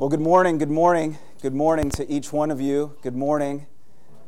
[0.00, 2.96] Well, good morning, good morning, good morning to each one of you.
[3.02, 3.66] Good morning.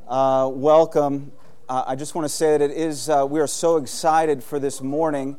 [0.06, 1.32] Uh, welcome.
[1.66, 4.58] Uh, I just want to say that it is, uh, we are so excited for
[4.58, 5.38] this morning.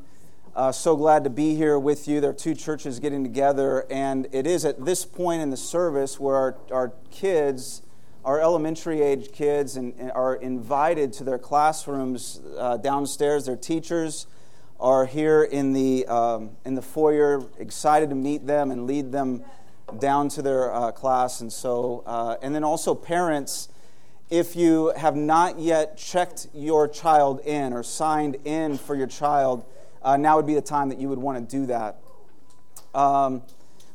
[0.55, 2.19] Uh, so glad to be here with you.
[2.19, 6.19] There are two churches getting together, and it is at this point in the service
[6.19, 7.83] where our, our kids,
[8.25, 13.45] our elementary age kids, and, and are invited to their classrooms uh, downstairs.
[13.45, 14.25] Their teachers
[14.79, 19.43] are here in the, um, in the foyer, excited to meet them and lead them
[19.99, 21.41] down to their uh, class.
[21.41, 23.69] And so, uh, and then also parents,
[24.29, 29.65] if you have not yet checked your child in or signed in for your child,
[30.01, 31.97] uh, now would be the time that you would want to do that.
[32.93, 33.43] Um,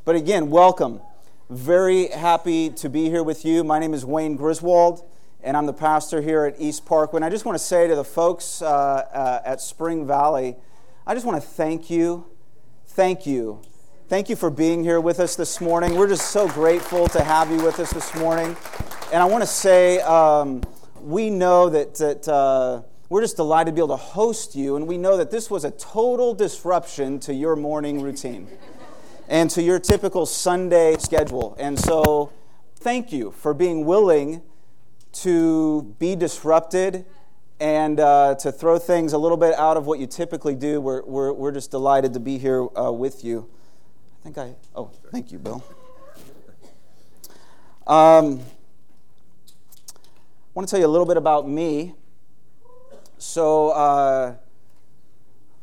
[0.05, 1.01] but again, welcome.
[1.49, 3.63] Very happy to be here with you.
[3.63, 5.03] My name is Wayne Griswold,
[5.41, 7.17] and I'm the pastor here at East Parkway.
[7.17, 10.55] And I just want to say to the folks uh, uh, at Spring Valley,
[11.07, 12.25] I just want to thank you.
[12.85, 13.61] Thank you
[14.09, 15.93] Thank you for being here with us this morning.
[15.93, 18.57] We're just so grateful to have you with us this morning.
[19.13, 20.63] And I want to say, um,
[20.99, 24.87] we know that, that uh, we're just delighted to be able to host you, and
[24.87, 28.47] we know that this was a total disruption to your morning routine
[29.27, 31.55] and to your typical Sunday schedule.
[31.59, 32.33] And so,
[32.77, 34.41] thank you for being willing
[35.21, 37.05] to be disrupted
[37.59, 40.81] and uh, to throw things a little bit out of what you typically do.
[40.81, 43.47] We're, we're, we're just delighted to be here uh, with you.
[44.19, 45.63] I think I, oh, thank you, Bill.
[47.87, 48.41] Um,
[49.97, 51.93] I want to tell you a little bit about me.
[53.17, 54.35] So, uh,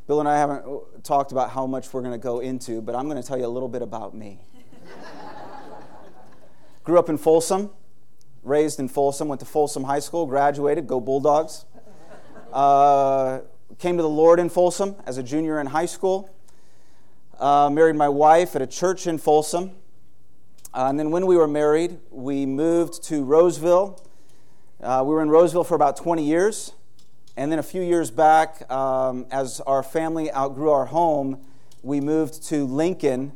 [0.06, 3.08] Bill and I haven't talked about how much we're going to go into, but I'm
[3.08, 4.40] going to tell you a little bit about me.
[6.82, 7.70] Grew up in Folsom,
[8.42, 11.66] raised in Folsom, went to Folsom High School, graduated, go Bulldogs.
[12.52, 13.40] Uh,
[13.78, 16.30] came to the Lord in Folsom as a junior in high school.
[17.38, 19.72] Uh, married my wife at a church in Folsom.
[20.72, 24.02] Uh, and then when we were married, we moved to Roseville.
[24.82, 26.72] Uh, we were in Roseville for about 20 years.
[27.36, 31.42] And then a few years back, um, as our family outgrew our home,
[31.82, 33.32] we moved to Lincoln,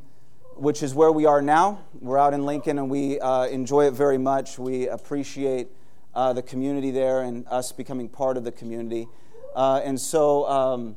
[0.56, 1.80] which is where we are now.
[2.00, 4.58] We're out in Lincoln and we uh, enjoy it very much.
[4.58, 5.68] We appreciate
[6.14, 9.08] uh, the community there and us becoming part of the community.
[9.54, 10.96] Uh, and so, um,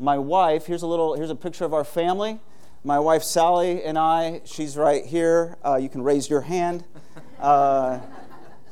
[0.00, 2.40] my wife, here's a little, here's a picture of our family.
[2.82, 5.58] My wife Sally and I, she's right here.
[5.64, 6.84] Uh, you can raise your hand.
[7.38, 8.00] Uh,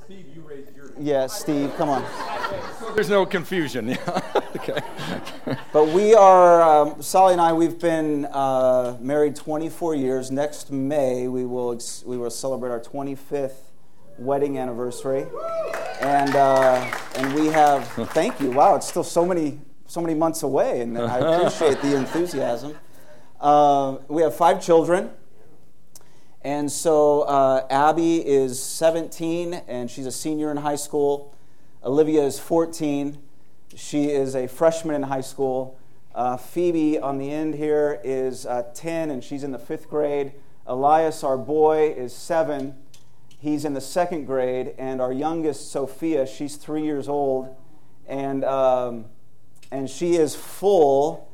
[0.07, 1.07] Steve, you raised your hand.
[1.07, 2.05] Yes, yeah, Steve, come on.
[2.81, 3.91] So there's no confusion.
[4.57, 4.81] okay.
[5.73, 10.31] but we are, um, Sally and I, we've been uh, married 24 years.
[10.31, 13.53] Next May, we will, ex- we will celebrate our 25th
[14.19, 15.27] wedding anniversary.
[16.01, 18.51] And, uh, and we have, thank you.
[18.51, 22.77] Wow, it's still so many so many months away, and I appreciate the enthusiasm.
[23.41, 25.11] Uh, we have five children.
[26.43, 31.35] And so uh, Abby is 17, and she's a senior in high school.
[31.83, 33.19] Olivia is 14.
[33.75, 35.79] She is a freshman in high school.
[36.15, 40.33] Uh, Phoebe on the end here is uh, 10, and she's in the fifth grade.
[40.67, 42.77] Elias, our boy, is seven.
[43.39, 44.75] He's in the second grade.
[44.79, 47.57] And our youngest, Sophia, she's three years old.
[48.07, 49.07] And um,
[49.71, 51.29] and she is full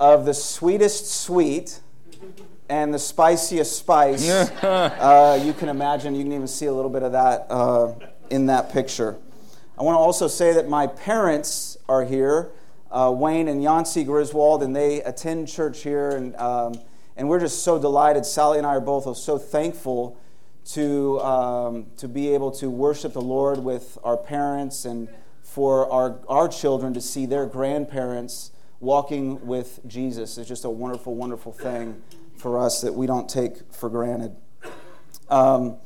[0.00, 1.80] of the sweetest sweet
[2.68, 4.28] and the spiciest spice.
[4.28, 7.94] uh, you can imagine, you can even see a little bit of that uh,
[8.30, 9.16] in that picture.
[9.78, 12.50] I want to also say that my parents are here,
[12.90, 16.80] uh, Wayne and Yancy Griswold, and they attend church here, and, um,
[17.16, 18.24] and we're just so delighted.
[18.24, 20.18] Sally and I are both so thankful
[20.70, 25.08] to, um, to be able to worship the Lord with our parents and
[25.56, 31.14] for our, our children to see their grandparents walking with Jesus is just a wonderful,
[31.14, 32.02] wonderful thing
[32.36, 34.36] for us that we don't take for granted.
[35.30, 35.78] Um,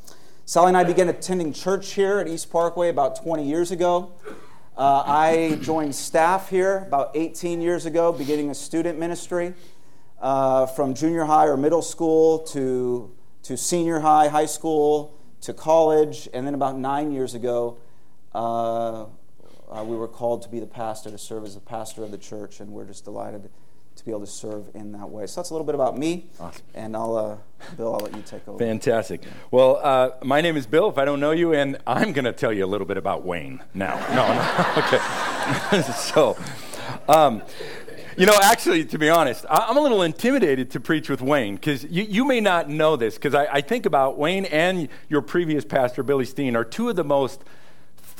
[0.44, 4.10] Sally and I began attending church here at East Parkway about 20 years ago.
[4.76, 9.54] Uh, I joined staff here about 18 years ago, beginning a student ministry
[10.20, 13.14] uh, from junior high or middle school to,
[13.44, 17.78] to senior high, high school, to college, and then about nine years ago,
[18.34, 19.04] uh,
[19.70, 22.18] uh, we were called to be the pastor, to serve as the pastor of the
[22.18, 23.48] church, and we're just delighted
[23.96, 25.26] to be able to serve in that way.
[25.26, 26.62] So that's a little bit about me, awesome.
[26.74, 27.36] and I'll, uh,
[27.76, 28.58] Bill, I'll let you take over.
[28.58, 29.22] Fantastic.
[29.50, 32.32] Well, uh, my name is Bill, if I don't know you, and I'm going to
[32.32, 33.98] tell you a little bit about Wayne now.
[34.10, 34.74] No, no,
[35.78, 35.82] okay.
[35.92, 36.36] so,
[37.08, 37.42] um,
[38.16, 41.84] you know, actually, to be honest, I'm a little intimidated to preach with Wayne because
[41.84, 45.64] you, you, may not know this because I, I think about Wayne and your previous
[45.64, 47.44] pastor, Billy Steen, are two of the most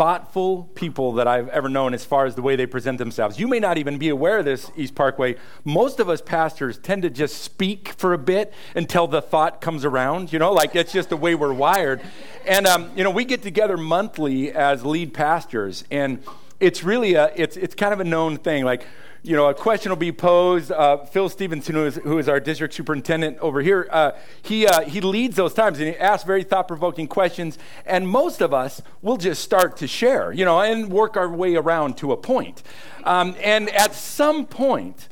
[0.01, 3.39] thoughtful people that I've ever known as far as the way they present themselves.
[3.39, 5.37] You may not even be aware of this, East Parkway.
[5.63, 9.85] Most of us pastors tend to just speak for a bit until the thought comes
[9.85, 12.01] around, you know, like it's just the way we're wired.
[12.47, 16.23] And, um, you know, we get together monthly as lead pastors, and
[16.61, 18.65] it's really a, it's, it's kind of a known thing.
[18.65, 18.87] Like,
[19.23, 20.73] you know, a question will be posed.
[20.73, 24.13] Uh, Phil Stevenson, who is, who is our district superintendent over here, uh,
[24.43, 27.59] he, uh, he leads those times and he asks very thought provoking questions.
[27.85, 31.57] And most of us will just start to share, you know, and work our way
[31.57, 32.63] around to a point.
[33.05, 35.09] Um, and at some point,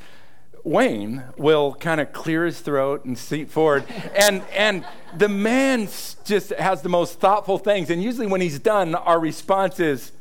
[0.63, 3.85] Wayne will kind of clear his throat and seat forward.
[4.15, 4.85] And, and
[5.17, 5.87] the man
[6.25, 7.89] just has the most thoughtful things.
[7.89, 10.11] And usually when he's done, our response is,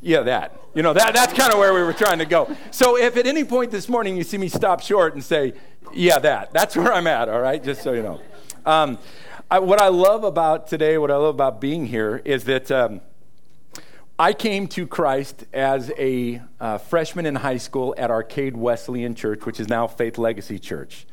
[0.00, 0.60] yeah, that.
[0.74, 2.54] You know, that, that's kind of where we were trying to go.
[2.70, 5.54] So if at any point this morning you see me stop short and say,
[5.92, 7.62] yeah, that, that's where I'm at, all right?
[7.62, 8.20] Just so you know.
[8.64, 8.98] Um,
[9.50, 13.00] I, what I love about today, what I love about being here, is that um,
[14.18, 19.46] I came to Christ as a uh, freshman in high school at Arcade Wesleyan Church,
[19.46, 21.06] which is now Faith Legacy Church.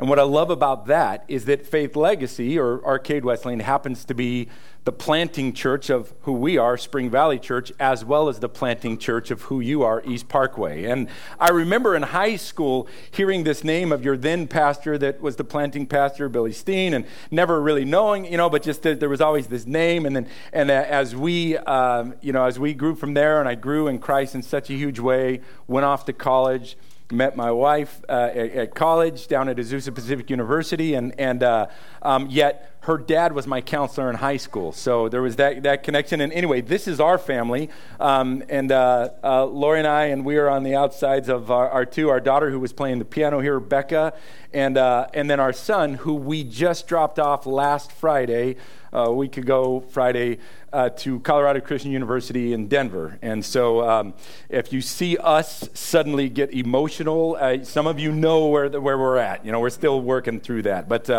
[0.00, 4.14] And what I love about that is that Faith Legacy, or Arcade Wesleyan, happens to
[4.14, 4.48] be
[4.84, 8.96] the planting church of who we are, Spring Valley Church, as well as the planting
[8.96, 10.84] church of who you are, East Parkway.
[10.84, 11.06] And
[11.38, 15.44] I remember in high school hearing this name of your then pastor that was the
[15.44, 19.20] planting pastor, Billy Steen, and never really knowing, you know, but just that there was
[19.20, 20.06] always this name.
[20.06, 23.54] And then, and as we, um, you know, as we grew from there, and I
[23.54, 26.78] grew in Christ in such a huge way, went off to college
[27.12, 31.66] met my wife uh, at, at, college down at Azusa Pacific University, and, and uh,
[32.02, 34.72] um, yet her dad was my counselor in high school.
[34.72, 36.20] So there was that, that connection.
[36.22, 37.68] And anyway, this is our family.
[37.98, 41.68] Um, and uh, uh, Lori and I, and we are on the outsides of our,
[41.68, 44.14] our, two, our daughter who was playing the piano here, Becca,
[44.54, 48.56] and, uh, and then our son who we just dropped off last Friday,
[48.94, 50.38] uh, a week ago, Friday,
[50.72, 53.18] uh, to Colorado Christian University in Denver.
[53.20, 54.14] And so um,
[54.48, 58.96] if you see us suddenly get emotional, uh, some of you know where, the, where
[58.96, 59.44] we're at.
[59.44, 60.88] You know, we're still working through that.
[60.88, 61.10] But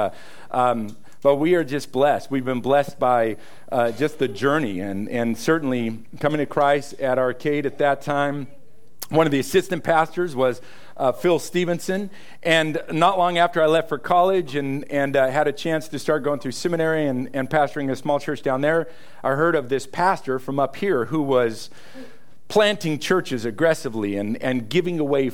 [0.49, 2.31] um, but we are just blessed.
[2.31, 3.37] We've been blessed by
[3.71, 8.47] uh, just the journey and, and certainly coming to Christ at Arcade at that time.
[9.09, 10.61] One of the assistant pastors was
[10.97, 12.09] uh, Phil Stevenson.
[12.41, 15.99] And not long after I left for college and, and uh, had a chance to
[15.99, 18.87] start going through seminary and, and pastoring a small church down there,
[19.23, 21.69] I heard of this pastor from up here who was
[22.47, 25.29] planting churches aggressively and, and giving away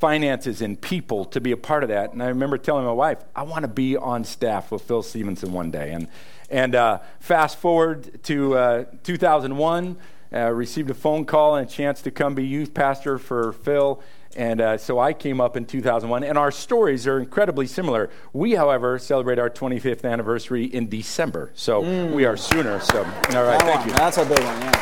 [0.00, 2.12] finances and people to be a part of that.
[2.12, 5.52] And I remember telling my wife, I want to be on staff with Phil Stevenson
[5.52, 5.92] one day.
[5.92, 6.08] And,
[6.48, 9.96] and uh, fast forward to uh, 2001,
[10.32, 14.02] uh, received a phone call and a chance to come be youth pastor for Phil.
[14.36, 18.10] And uh, so I came up in 2001, and our stories are incredibly similar.
[18.32, 21.50] We, however, celebrate our 25th anniversary in December.
[21.54, 22.12] So mm.
[22.12, 22.80] we are sooner.
[22.80, 23.92] So, all right, thank you.
[23.92, 24.72] That's a big one, yeah.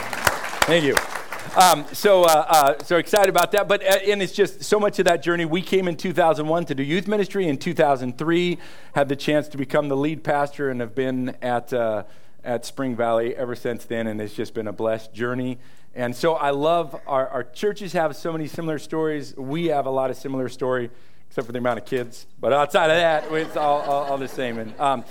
[0.66, 1.17] Thank you.
[1.58, 3.66] Um, so, uh, uh, so excited about that.
[3.66, 5.44] But uh, and it's just so much of that journey.
[5.44, 7.48] We came in 2001 to do youth ministry.
[7.48, 8.58] In 2003,
[8.94, 12.04] had the chance to become the lead pastor and have been at uh,
[12.44, 14.06] at Spring Valley ever since then.
[14.06, 15.58] And it's just been a blessed journey.
[15.96, 19.34] And so I love our, our churches have so many similar stories.
[19.36, 20.90] We have a lot of similar story,
[21.28, 22.28] except for the amount of kids.
[22.40, 24.58] But outside of that, it's all, all, all the same.
[24.58, 25.04] And um,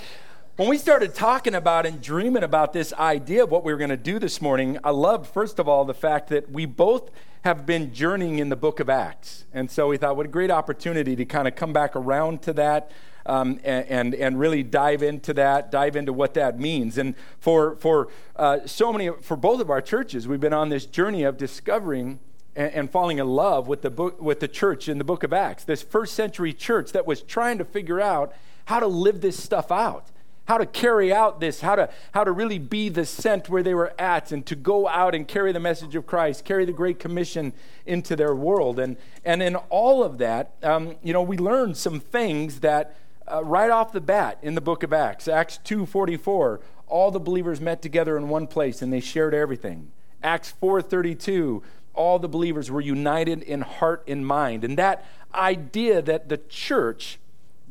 [0.58, 3.92] when we started talking about and dreaming about this idea of what we were going
[3.92, 7.12] to do this morning, I loved, first of all, the fact that we both
[7.44, 9.46] have been journeying in the book of Acts.
[9.54, 12.54] And so we thought, what a great opportunity to kind of come back around to
[12.54, 12.92] that.
[13.28, 16.98] Um, and, and, really dive into that, dive into what that means.
[16.98, 18.08] And for for
[18.38, 22.20] uh, so many, for both of our churches, we've been on this journey of discovering
[22.56, 25.34] and, and falling in love with the book, with the church in the Book of
[25.34, 25.66] Acts.
[25.66, 28.34] This first century church that was trying to figure out
[28.64, 30.08] how to live this stuff out
[30.48, 33.74] how to carry out this, how to, how to really be the sent where they
[33.74, 37.00] were at, and to go out and carry the message of Christ, carry the Great
[37.00, 37.54] Commission
[37.86, 38.80] into their world.
[38.80, 42.96] And, and in all of that, um, you know, we learned some things that
[43.30, 47.60] uh, right off the bat in the book of Acts, Acts 2.44, all the believers
[47.60, 49.92] met together in one place and they shared everything.
[50.24, 51.62] Acts 4.32,
[51.94, 54.64] all the believers were united in heart and mind.
[54.64, 57.20] And that idea that the church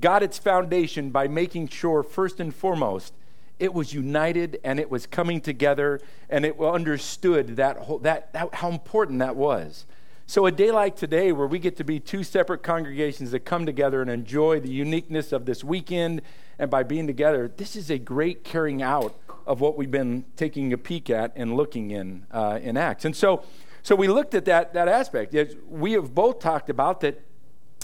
[0.00, 3.14] got its foundation by making sure, first and foremost,
[3.58, 8.54] it was united and it was coming together and it understood that, whole, that, that,
[8.56, 9.86] how important that was.
[10.28, 13.64] So, a day like today, where we get to be two separate congregations that come
[13.64, 16.20] together and enjoy the uniqueness of this weekend,
[16.58, 19.14] and by being together, this is a great carrying out
[19.46, 23.04] of what we've been taking a peek at and looking in uh, in Acts.
[23.04, 23.44] And so,
[23.84, 25.32] so we looked at that, that aspect.
[25.68, 27.22] We have both talked about that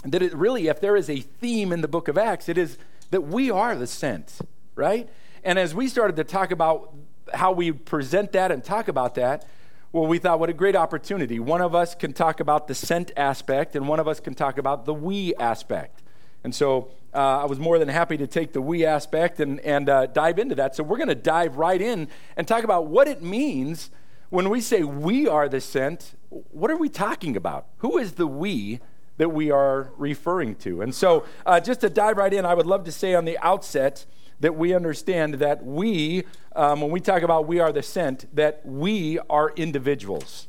[0.03, 2.77] that it really, if there is a theme in the book of Acts, it is
[3.11, 4.39] that we are the sent,
[4.75, 5.09] right?
[5.43, 6.93] And as we started to talk about
[7.33, 9.45] how we present that and talk about that,
[9.91, 11.39] well, we thought, what a great opportunity.
[11.39, 14.57] One of us can talk about the sent aspect, and one of us can talk
[14.57, 16.01] about the we aspect.
[16.43, 19.87] And so uh, I was more than happy to take the we aspect and, and
[19.87, 20.75] uh, dive into that.
[20.75, 23.91] So we're going to dive right in and talk about what it means
[24.29, 26.15] when we say we are the sent.
[26.29, 27.67] What are we talking about?
[27.77, 28.79] Who is the we
[29.17, 30.81] that we are referring to?
[30.81, 33.37] And so, uh, just to dive right in, I would love to say on the
[33.39, 34.05] outset
[34.39, 36.23] that we understand that we,
[36.55, 40.47] um, when we talk about we are the sent, that we are individuals.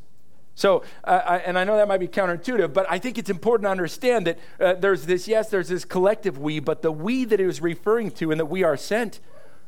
[0.57, 3.67] So, uh, I, and I know that might be counterintuitive, but I think it's important
[3.67, 7.41] to understand that uh, there's this, yes, there's this collective we, but the we that
[7.41, 9.21] it was referring to and that we are sent,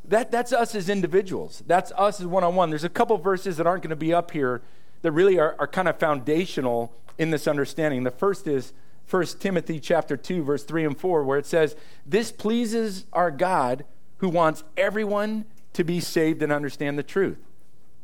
[0.04, 1.64] that, that's us as individuals.
[1.66, 2.70] That's us as one on one.
[2.70, 4.62] There's a couple verses that aren't going to be up here
[5.02, 8.04] that really are, are kind of foundational in this understanding.
[8.04, 8.72] The first is
[9.08, 13.84] 1 Timothy chapter 2, verse 3 and 4, where it says, This pleases our God
[14.18, 15.44] who wants everyone
[15.74, 17.38] to be saved and understand the truth.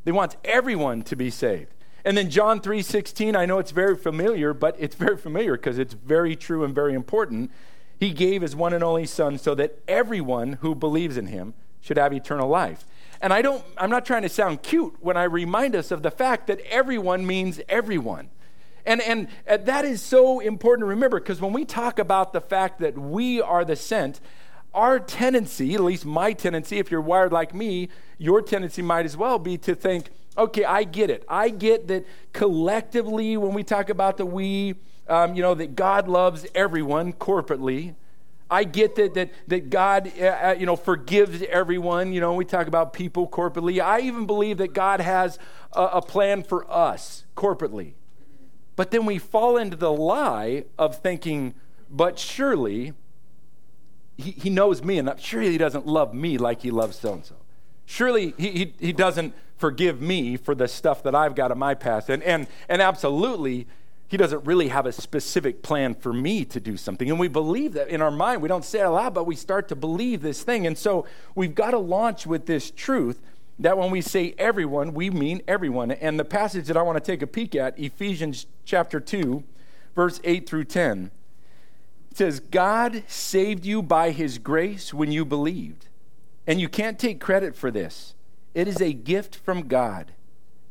[0.05, 1.73] He wants everyone to be saved.
[2.05, 5.95] And then John 3:16, I know it's very familiar, but it's very familiar because it's
[5.95, 7.51] very true and very important.
[7.99, 11.97] He gave his one and only son so that everyone who believes in him should
[11.97, 12.85] have eternal life.
[13.21, 16.11] And I don't I'm not trying to sound cute when I remind us of the
[16.11, 18.31] fact that everyone means everyone.
[18.85, 22.41] And, and uh, that is so important to remember because when we talk about the
[22.41, 24.21] fact that we are the sent,
[24.75, 29.17] our tendency, at least my tendency, if you're wired like me, your tendency might as
[29.17, 31.25] well be to think, okay, I get it.
[31.29, 34.77] I get that collectively, when we talk about the we,
[35.09, 37.95] um, you know, that God loves everyone corporately.
[38.51, 42.13] I get that, that, that God, uh, uh, you know, forgives everyone.
[42.13, 43.83] You know, we talk about people corporately.
[43.83, 45.39] I even believe that God has
[45.73, 47.95] a, a plan for us corporately.
[48.77, 51.55] But then we fall into the lie of thinking,
[51.91, 52.95] but surely
[54.17, 57.25] he, he knows me, and surely he doesn't love me like he loves so and
[57.25, 57.35] so.
[57.85, 61.75] Surely he, he, he doesn't forgive me for the stuff that I've got in my
[61.75, 62.09] past.
[62.09, 63.67] And, and, and absolutely,
[64.09, 67.11] he doesn't really have a specific plan for me to do something.
[67.11, 68.43] And we believe that in our mind.
[68.43, 70.67] We don't say it aloud, but we start to believe this thing.
[70.67, 73.21] And so we've got to launch with this truth
[73.59, 75.91] that when we say everyone, we mean everyone.
[75.91, 79.45] And the passage that I want to take a peek at, Ephesians chapter 2,
[79.95, 81.11] verse 8 through 10,
[82.11, 85.89] it says, God saved you by his grace when you believed.
[86.47, 88.15] And you can't take credit for this.
[88.55, 90.13] It is a gift from God.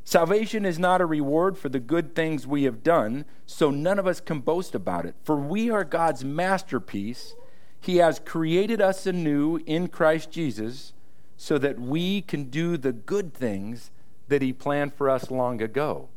[0.03, 4.07] Salvation is not a reward for the good things we have done, so none of
[4.07, 5.15] us can boast about it.
[5.23, 7.35] For we are God's masterpiece.
[7.79, 10.93] He has created us anew in Christ Jesus
[11.41, 13.89] so that we can do the good things
[14.27, 16.07] that He planned for us long ago.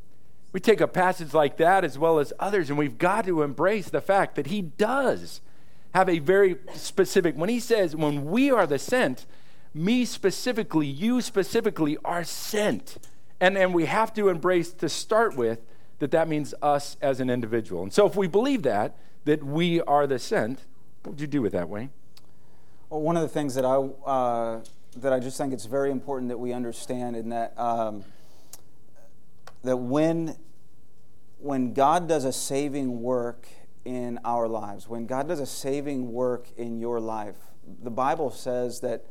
[0.53, 3.89] We take a passage like that as well as others, and we've got to embrace
[3.89, 5.41] the fact that He does
[5.95, 9.25] have a very specific, when He says, when we are the sent,
[9.73, 12.99] me specifically, you specifically are sent.
[13.41, 15.59] And, and we have to embrace to start with
[16.01, 17.83] that that means us as an individual.
[17.83, 20.61] And so if we believe that, that we are the sent,
[21.03, 21.93] what would you do with that, Wayne?
[22.91, 24.61] Well, one of the things that I, uh,
[24.97, 28.05] that I just think it's very important that we understand in that, um,
[29.63, 30.37] that when,
[31.39, 33.47] when God does a saving work
[33.85, 37.37] in our lives, when God does a saving work in your life,
[37.83, 39.05] the Bible says that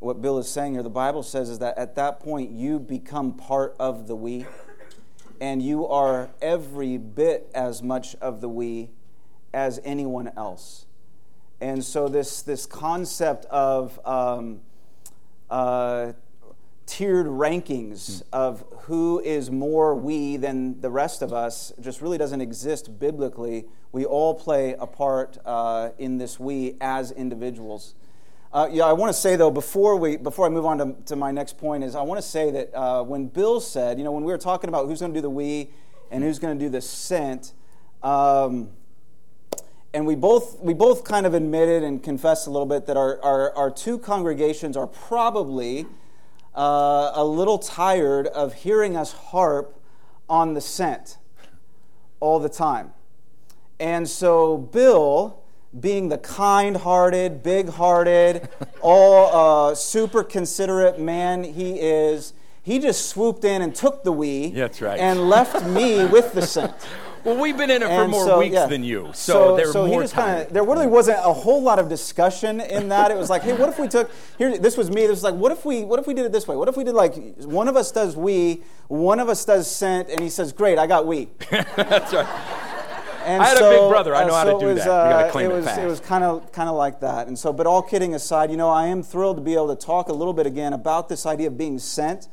[0.00, 3.32] what Bill is saying here, the Bible says is that at that point you become
[3.32, 4.46] part of the we,
[5.40, 8.90] and you are every bit as much of the we
[9.52, 10.86] as anyone else.
[11.60, 14.60] And so this this concept of um,
[15.50, 16.12] uh,
[16.86, 22.40] tiered rankings of who is more we than the rest of us just really doesn't
[22.40, 23.64] exist biblically.
[23.92, 27.94] We all play a part uh, in this we as individuals.
[28.52, 31.16] Uh, yeah, I want to say though before we before I move on to, to
[31.16, 34.12] my next point is I want to say that uh, when Bill said, you know,
[34.12, 35.70] when we were talking about who's going to do the we
[36.10, 37.52] and who's going to do the sent,
[38.02, 38.70] um,
[39.94, 43.22] and we both we both kind of admitted and confessed a little bit that our
[43.22, 45.86] our, our two congregations are probably
[46.54, 49.80] uh, a little tired of hearing us harp
[50.28, 51.16] on the sent
[52.20, 52.92] all the time,
[53.78, 55.40] and so Bill
[55.78, 58.48] being the kind hearted, big hearted,
[58.80, 62.32] all uh, super considerate man he is,
[62.62, 64.98] he just swooped in and took the we That's right.
[64.98, 66.74] and left me with the sent.
[67.24, 68.66] Well, we've been in it for And more so, weeks yeah.
[68.66, 71.78] than you, so, there so more he just kinda, there really wasn't a whole lot
[71.78, 73.10] of discussion in that.
[73.10, 74.58] It was like, hey, what if we took here?
[74.58, 75.02] This was me.
[75.02, 76.54] This was like, what if we what if we did it this way?
[76.54, 80.10] What if we did like one of us does we, one of us does sent,
[80.10, 81.28] and he says, great, I got we.
[81.50, 82.60] That's right.
[83.24, 84.14] And I had a big brother.
[84.14, 84.84] I uh, know how to so do it was, that.
[84.84, 85.80] You gotta uh, claim it it was, fast.
[85.80, 87.26] It was kind of kind of like that.
[87.26, 89.86] And so, but all kidding aside, you know, I am thrilled to be able to
[89.86, 92.28] talk a little bit again about this idea of being sent.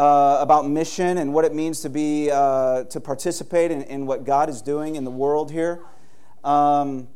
[0.00, 4.24] Uh, about mission and what it means to be uh, to participate in, in, what
[4.24, 5.82] God is doing in the world here.
[6.42, 7.06] Um,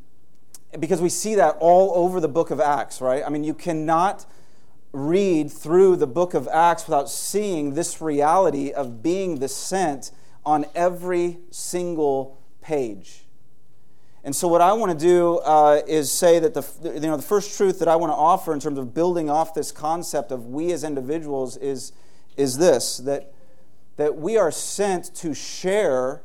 [0.79, 3.23] because we see that all over the book of Acts, right?
[3.25, 4.27] I mean, you cannot
[4.93, 10.11] read through the book of Acts without seeing this reality of being the sent
[10.45, 13.25] on every single page.
[14.25, 17.23] And so, what I want to do uh, is say that the, you know, the
[17.23, 20.49] first truth that I want to offer in terms of building off this concept of
[20.49, 21.93] we as individuals is,
[22.37, 23.33] is this that,
[23.97, 26.23] that we are sent to share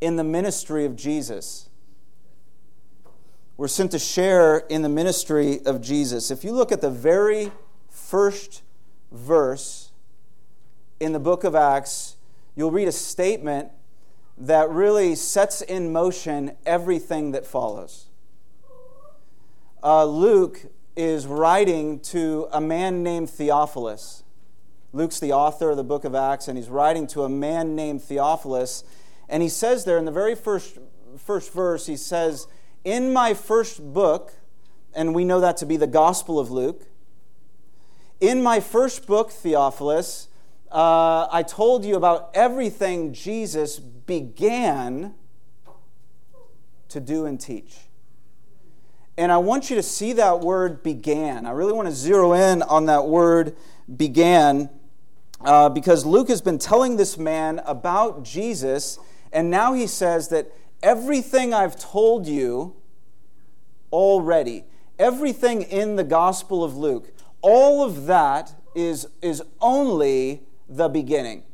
[0.00, 1.68] in the ministry of Jesus.
[3.56, 6.30] We're sent to share in the ministry of Jesus.
[6.30, 7.50] If you look at the very
[7.90, 8.62] first
[9.10, 9.90] verse
[11.00, 12.16] in the book of Acts,
[12.54, 13.70] you'll read a statement
[14.36, 18.06] that really sets in motion everything that follows.
[19.82, 20.60] Uh, Luke
[20.96, 24.22] is writing to a man named Theophilus.
[24.92, 28.02] Luke's the author of the book of Acts, and he's writing to a man named
[28.02, 28.84] Theophilus.
[29.28, 30.78] And he says there in the very first,
[31.18, 32.46] first verse, he says,
[32.84, 34.32] in my first book,
[34.94, 36.86] and we know that to be the Gospel of Luke,
[38.20, 40.28] in my first book, Theophilus,
[40.72, 45.14] uh, I told you about everything Jesus began
[46.88, 47.76] to do and teach.
[49.16, 51.44] And I want you to see that word began.
[51.44, 53.56] I really want to zero in on that word
[53.94, 54.70] began
[55.40, 58.98] uh, because Luke has been telling this man about Jesus,
[59.32, 60.50] and now he says that
[60.82, 62.74] everything I've told you
[63.92, 64.64] already,
[64.98, 71.44] everything in the Gospel of Luke, all of that is, is only the beginning.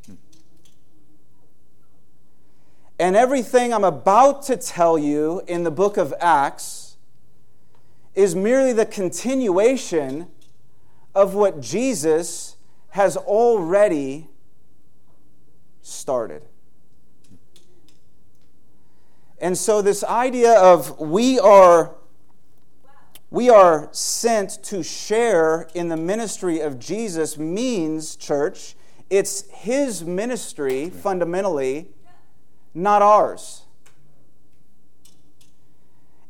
[2.98, 6.96] And everything I'm about to tell you in the book of Acts
[8.14, 10.28] is merely the continuation
[11.14, 12.56] of what Jesus
[12.94, 14.28] has already
[15.82, 16.44] started.
[19.40, 21.96] And so, this idea of we are,
[23.30, 28.76] we are sent to share in the ministry of Jesus means, church,
[29.10, 31.88] it's his ministry fundamentally,
[32.74, 33.63] not ours.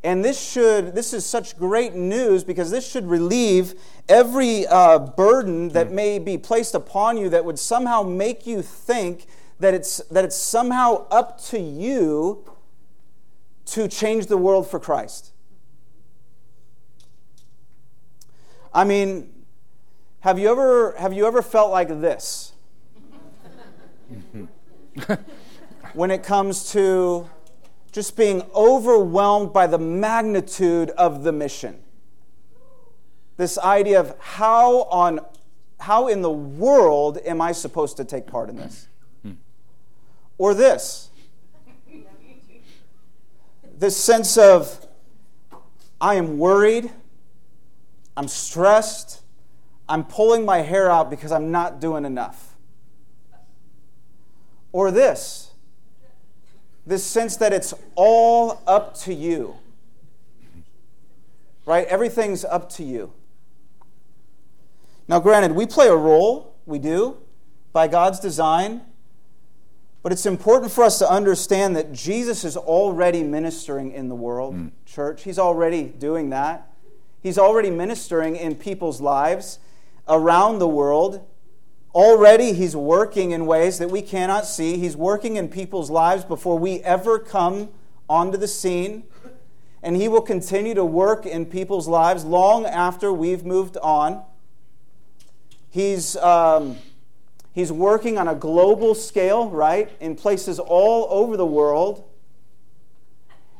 [0.04, 3.74] And this should, this is such great news because this should relieve
[4.06, 9.24] every uh, burden that may be placed upon you that would somehow make you think
[9.60, 12.44] that it's, that it's somehow up to you
[13.64, 15.32] to change the world for Christ.
[18.74, 19.32] I mean,
[20.20, 22.52] have you ever, have you ever felt like this?
[25.94, 27.30] when it comes to
[27.94, 31.78] just being overwhelmed by the magnitude of the mission.
[33.36, 35.20] This idea of how on
[35.78, 38.88] how in the world am I supposed to take part in this?
[40.38, 41.10] Or this
[43.78, 44.88] this sense of
[46.00, 46.90] I am worried,
[48.16, 49.22] I'm stressed,
[49.88, 52.56] I'm pulling my hair out because I'm not doing enough.
[54.72, 55.43] Or this
[56.86, 59.56] this sense that it's all up to you.
[61.66, 61.86] Right?
[61.86, 63.12] Everything's up to you.
[65.08, 67.18] Now, granted, we play a role, we do,
[67.72, 68.82] by God's design.
[70.02, 74.54] But it's important for us to understand that Jesus is already ministering in the world,
[74.54, 74.70] mm.
[74.84, 75.22] church.
[75.22, 76.70] He's already doing that.
[77.22, 79.58] He's already ministering in people's lives
[80.06, 81.26] around the world.
[81.94, 84.78] Already, He's working in ways that we cannot see.
[84.78, 87.68] He's working in people's lives before we ever come
[88.08, 89.04] onto the scene.
[89.82, 94.24] And He will continue to work in people's lives long after we've moved on.
[95.70, 96.16] He's.
[96.16, 96.78] Um,
[97.54, 102.04] He's working on a global scale, right, in places all over the world.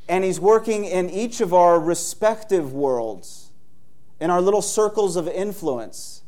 [0.09, 3.53] And he's working in each of our respective worlds,
[4.20, 6.23] in our little circles of influence.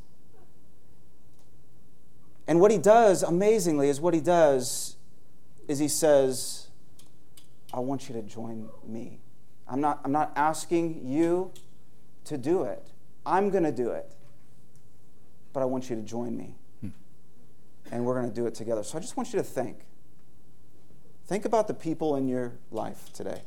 [2.48, 4.96] And what he does, amazingly, is what he does
[5.68, 6.68] is he says,
[7.72, 9.18] I want you to join me.
[9.68, 11.52] I'm not, I'm not asking you
[12.24, 12.86] to do it.
[13.24, 14.12] I'm going to do it.
[15.52, 16.88] But I want you to join me hmm.
[17.90, 18.84] and we're going to do it together.
[18.84, 19.78] So I just want you to think.
[21.26, 23.42] Think about the people in your life today.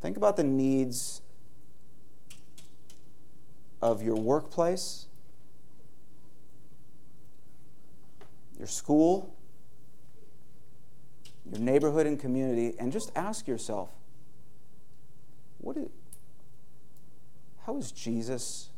[0.00, 1.20] Think about the needs
[3.82, 5.06] of your workplace,
[8.60, 9.34] your school,
[11.50, 13.88] your neighborhood and community, and just ask yourself
[15.56, 15.88] what is,
[17.64, 18.68] how is Jesus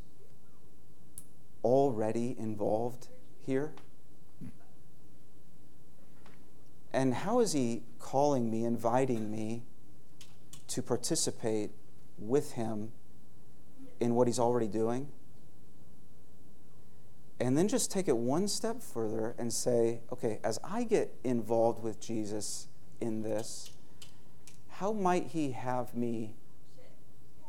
[1.65, 3.09] already involved
[3.45, 3.73] here?
[6.93, 9.65] And how is He calling me, inviting me
[10.69, 11.73] to participate
[12.19, 12.93] with Him
[13.99, 15.09] in what He's already doing?
[17.43, 21.83] And then just take it one step further and say, okay, as I get involved
[21.83, 22.69] with Jesus
[23.01, 23.73] in this,
[24.69, 26.37] how might He have me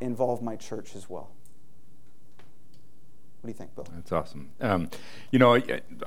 [0.02, 1.30] involve my church as well?
[3.42, 3.86] What do you think, Bill?
[3.94, 4.50] That's awesome.
[4.60, 4.90] Um,
[5.30, 5.62] you know,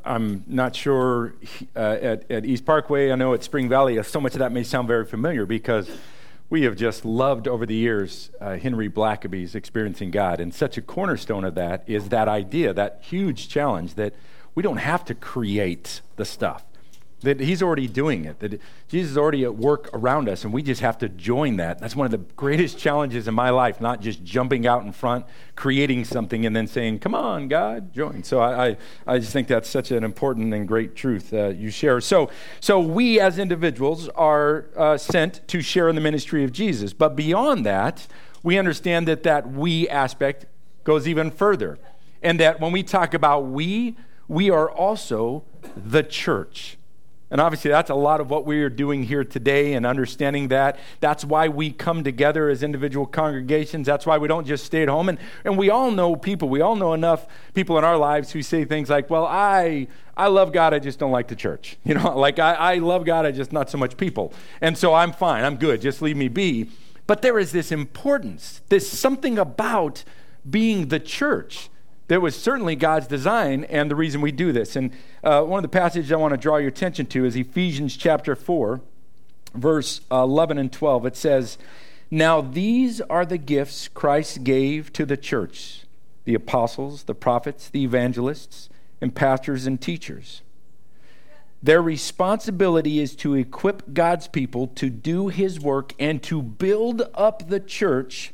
[0.05, 1.35] I'm not sure
[1.77, 4.65] uh, at, at East Parkway, I know at Spring Valley, so much of that may
[4.65, 5.89] sound very familiar because
[6.49, 10.41] we have just loved over the years uh, Henry Blackaby's Experiencing God.
[10.41, 14.15] And such a cornerstone of that is that idea, that huge challenge that
[14.55, 16.65] we don't have to create the stuff
[17.23, 20.63] that he's already doing it, that Jesus is already at work around us, and we
[20.63, 21.79] just have to join that.
[21.79, 25.25] That's one of the greatest challenges in my life, not just jumping out in front,
[25.55, 28.23] creating something, and then saying, Come on, God, join.
[28.23, 28.77] So I, I,
[29.07, 32.01] I just think that's such an important and great truth uh, you share.
[32.01, 36.93] So, so we as individuals are uh, sent to share in the ministry of Jesus.
[36.93, 38.07] But beyond that,
[38.43, 40.47] we understand that that we aspect
[40.85, 41.79] goes even further.
[42.23, 43.97] And that when we talk about we,
[44.29, 45.45] we are also
[45.77, 46.76] the church.
[47.29, 50.79] And obviously, that's a lot of what we are doing here today and understanding that.
[51.01, 53.87] That's why we come together as individual congregations.
[53.87, 55.09] That's why we don't just stay at home.
[55.09, 58.43] And, and we all know people, we all know enough people in our lives who
[58.43, 61.79] say things like, Well, I, I love God, I just don't like the church.
[61.87, 64.33] You know, like I, I love God, I just not so much people.
[64.61, 66.71] And so I'm fine, I'm good, just leave me be.
[67.07, 70.03] But there is this importance, this something about
[70.49, 71.71] being the church
[72.09, 74.77] that was certainly God's design and the reason we do this.
[74.77, 74.93] And
[75.25, 78.37] uh, one of the passages I want to draw your attention to is Ephesians chapter
[78.37, 78.81] 4,
[79.55, 81.07] verse 11 and 12.
[81.07, 81.59] It says,
[82.11, 85.83] Now these are the gifts Christ gave to the church
[86.25, 88.69] the apostles, the prophets, the evangelists,
[89.01, 90.43] and pastors and teachers.
[91.63, 97.49] Their responsibility is to equip God's people to do his work and to build up
[97.49, 98.33] the church,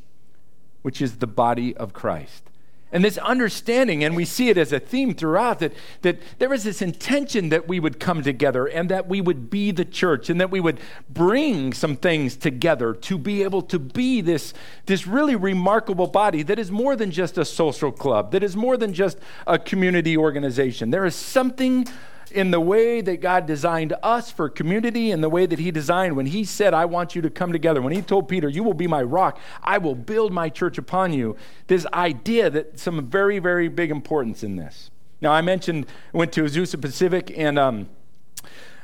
[0.81, 2.49] which is the body of Christ.
[2.93, 6.65] And this understanding, and we see it as a theme throughout, that, that there is
[6.65, 10.39] this intention that we would come together and that we would be the church and
[10.41, 10.79] that we would
[11.09, 14.53] bring some things together to be able to be this,
[14.85, 18.77] this really remarkable body that is more than just a social club, that is more
[18.77, 20.91] than just a community organization.
[20.91, 21.87] There is something
[22.33, 26.17] in the way that God designed us for community in the way that He designed
[26.17, 27.81] when He said, I want you to come together.
[27.81, 31.13] When He told Peter, You will be my rock, I will build my church upon
[31.13, 31.37] you.
[31.67, 34.91] This idea that some very, very big importance in this.
[35.21, 37.89] Now, I mentioned, went to Azusa Pacific and um,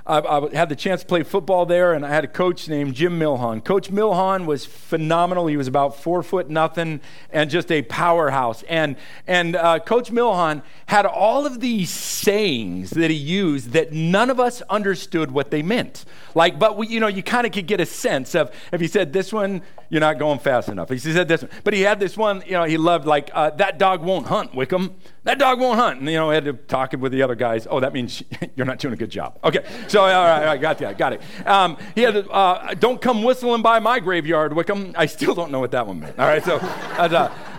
[0.08, 2.94] I, I, had the chance to play football there, and I had a coach named
[2.94, 3.62] Jim Milhon.
[3.62, 5.46] Coach Milhon was phenomenal.
[5.46, 8.62] He was about four foot nothing and just a powerhouse.
[8.64, 14.30] And, and uh, Coach Milhon had all of these sayings that he used that none
[14.30, 16.06] of us understood what they meant.
[16.34, 18.88] Like, but we, you know, you kind of could get a sense of if he
[18.88, 20.88] said this one, you're not going fast enough.
[20.88, 22.42] He said this one, but he had this one.
[22.46, 24.96] You know, he loved like uh, that dog won't hunt, Wickham.
[25.28, 26.00] That dog won't hunt.
[26.00, 27.66] And you know, I had to talk with the other guys.
[27.68, 28.22] Oh, that means
[28.56, 29.38] you're not doing a good job.
[29.44, 31.20] Okay, so all right, right got that, got it.
[31.46, 34.94] Um, he had uh, don't come whistling by my graveyard, Wickham.
[34.96, 36.18] I still don't know what that one meant.
[36.18, 37.08] All right, so, uh,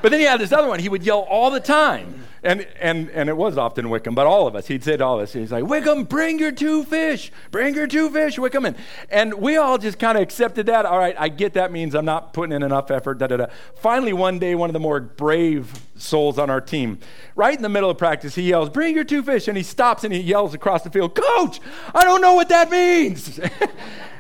[0.02, 0.80] but then he had this other one.
[0.80, 2.26] He would yell all the time.
[2.42, 5.20] And, and, and it was often Wickham, but all of us, he'd say to all
[5.20, 7.32] of us, he's like, Wickham, bring your two fish.
[7.52, 8.66] Bring your two fish, Wickham.
[8.66, 8.78] And,
[9.10, 10.86] and we all just kind of accepted that.
[10.86, 13.46] All right, I get that means I'm not putting in enough effort, da da da.
[13.76, 17.00] Finally, one day, one of the more brave souls on our team,
[17.36, 19.50] right in the middle of practice, he yells, Bring your two fish.
[19.50, 21.60] And he stops and he yells across the field, Coach,
[21.94, 23.38] I don't know what that means.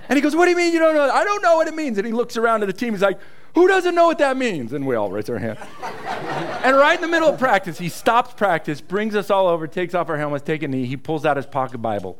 [0.09, 1.09] and he goes, What do you mean you don't know?
[1.09, 1.97] I don't know what it means.
[1.97, 3.19] And he looks around at the team, he's like,
[3.55, 4.73] who doesn't know what that means?
[4.73, 5.57] And we all raise our hand.
[6.63, 9.95] and right in the middle of practice, he stops practice, brings us all over, takes
[9.95, 10.85] off our helmets, takes a knee.
[10.85, 12.19] He pulls out his pocket Bible,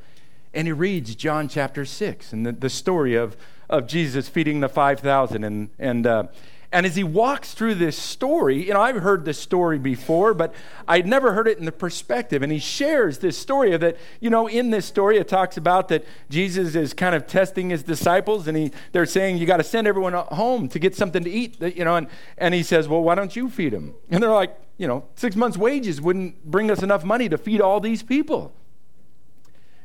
[0.54, 3.38] and he reads John chapter 6 and the, the story of,
[3.70, 5.44] of Jesus feeding the 5,000.
[5.44, 6.24] And, and, uh,
[6.72, 10.54] and as he walks through this story, you know, I've heard this story before, but
[10.88, 12.44] I'd never heard it in the perspective.
[12.44, 15.88] And he shares this story of that, you know, in this story, it talks about
[15.88, 19.64] that Jesus is kind of testing his disciples, and he, they're saying, you got to
[19.64, 23.02] send everyone home to get something to eat, you know, and, and he says, well,
[23.02, 23.96] why don't you feed them?
[24.12, 27.62] And they're like, you know, six months' wages wouldn't bring us enough money to feed
[27.62, 28.54] all these people.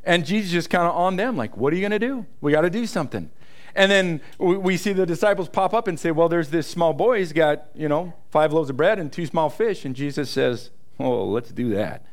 [0.05, 2.27] And Jesus just kind of on them, like, what are you going to do?
[2.43, 3.31] We got to do something.
[3.77, 7.19] And then we see the disciples pop up and say, Well, there's this small boy.
[7.19, 9.85] He's got, you know, five loaves of bread and two small fish.
[9.85, 12.05] And Jesus says, Oh, let's do that.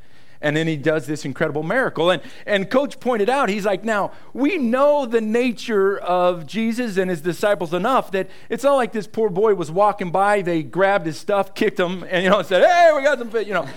[0.43, 2.09] And then he does this incredible miracle.
[2.09, 7.11] And, and Coach pointed out, he's like, Now, we know the nature of Jesus and
[7.11, 11.05] his disciples enough that it's not like this poor boy was walking by, they grabbed
[11.05, 13.67] his stuff, kicked him, and, you know, said, Hey, we got some fish, you know.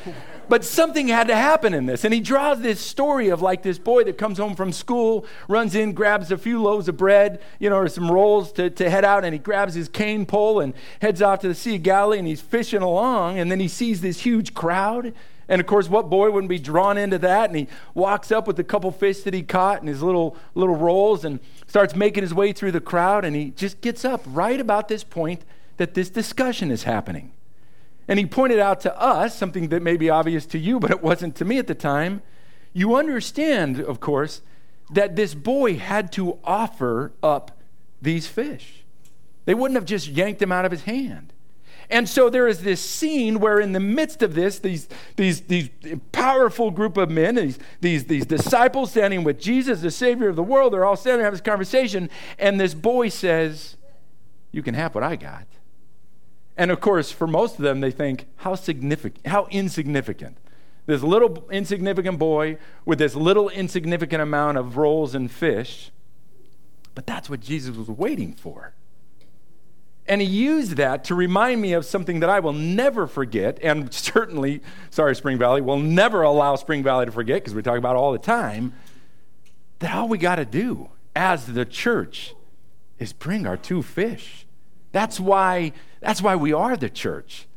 [0.49, 2.05] But something had to happen in this.
[2.05, 5.75] And he draws this story of like this boy that comes home from school, runs
[5.75, 9.05] in, grabs a few loaves of bread, you know, or some rolls to, to head
[9.05, 12.19] out, and he grabs his cane pole and heads off to the Sea of Galilee
[12.19, 13.39] and he's fishing along.
[13.39, 15.13] And then he sees this huge crowd.
[15.49, 17.51] And of course, what boy wouldn't be drawn into that?
[17.51, 20.77] And he walks up with a couple fish that he caught and his little little
[20.77, 23.25] rolls and starts making his way through the crowd.
[23.25, 25.43] And he just gets up right about this point
[25.77, 27.33] that this discussion is happening.
[28.07, 31.03] And he pointed out to us something that may be obvious to you, but it
[31.03, 32.23] wasn't to me at the time.
[32.73, 34.43] You understand, of course,
[34.93, 37.59] that this boy had to offer up
[38.03, 38.85] these fish.
[39.47, 41.33] They wouldn't have just yanked them out of his hand.
[41.91, 45.69] And so there is this scene where, in the midst of this, these, these, these
[46.13, 50.43] powerful group of men, these, these, these disciples standing with Jesus, the Savior of the
[50.43, 53.77] world, they're all standing having this conversation, and this boy says,
[54.51, 55.47] You can have what I got.
[56.57, 60.39] And of course, for most of them, they think, how significant, how insignificant.
[60.87, 65.91] This little insignificant boy with this little insignificant amount of rolls and fish.
[66.95, 68.75] But that's what Jesus was waiting for.
[70.07, 73.93] And he used that to remind me of something that I will never forget, and
[73.95, 77.97] certainly, sorry, Spring Valley, will never allow Spring Valley to forget because we talk about
[77.97, 78.75] it all the time.
[79.79, 82.35] That all we got to do as the church
[82.99, 84.44] is bring our two fish.
[84.95, 87.49] That's why that's why we are the church.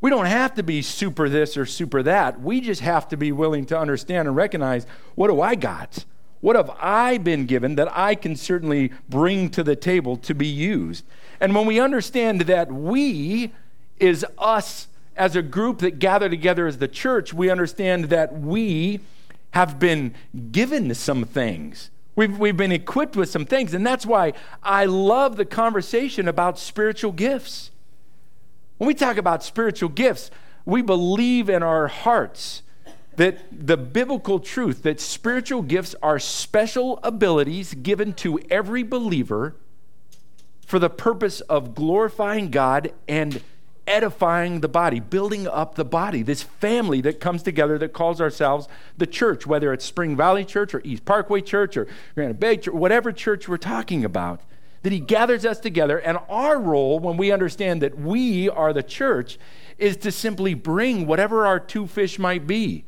[0.00, 2.40] We don't have to be super this or super that.
[2.40, 6.06] We just have to be willing to understand and recognize what do I got?
[6.40, 10.46] What have I been given that I can certainly bring to the table to be
[10.46, 11.04] used?
[11.38, 13.52] And when we understand that we
[13.98, 19.00] is us as a group that gather together as the church, we understand that we
[19.50, 20.14] have been
[20.50, 21.90] given some things.
[22.16, 23.74] We've, we've been equipped with some things.
[23.74, 27.70] And that's why I love the conversation about spiritual gifts.
[28.78, 30.30] When we talk about spiritual gifts,
[30.64, 32.62] we believe in our hearts
[33.16, 39.54] that the biblical truth that spiritual gifts are special abilities given to every believer
[40.66, 43.42] for the purpose of glorifying God and
[43.86, 48.68] edifying the body, building up the body, this family that comes together that calls ourselves
[48.96, 52.74] the church, whether it's Spring Valley Church or East Parkway Church or Granite Bay Church,
[52.74, 54.40] whatever church we're talking about
[54.82, 55.98] that He gathers us together.
[55.98, 59.38] And our role, when we understand that we are the church,
[59.78, 62.84] is to simply bring whatever our two fish might be.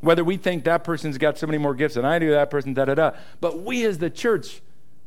[0.00, 2.74] Whether we think that person's got so many more gifts than I do, that person,
[2.74, 3.12] da da da.
[3.40, 4.60] But we as the church,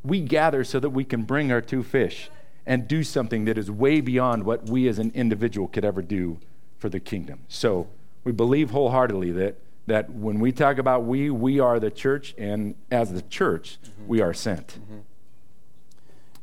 [0.04, 2.30] we gather so that we can bring our two fish
[2.66, 6.40] and do something that is way beyond what we as an individual could ever do
[6.78, 7.40] for the kingdom.
[7.48, 7.88] So
[8.24, 9.56] we believe wholeheartedly that,
[9.88, 14.08] that when we talk about we, we are the church, and as the church, mm-hmm.
[14.08, 14.68] we are sent.
[14.68, 15.00] Mm-hmm.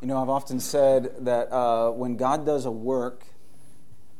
[0.00, 3.24] You know, I've often said that uh, when God does a work,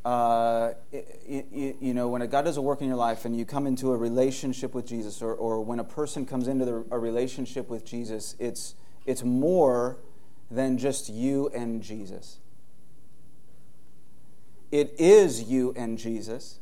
[0.05, 3.37] uh, it, it, you know, when a God does a work in your life and
[3.37, 6.85] you come into a relationship with Jesus, or, or when a person comes into the,
[6.91, 8.75] a relationship with Jesus, it's,
[9.07, 9.99] it's more
[10.53, 12.39] than just you and Jesus.
[14.71, 16.59] It is you and Jesus,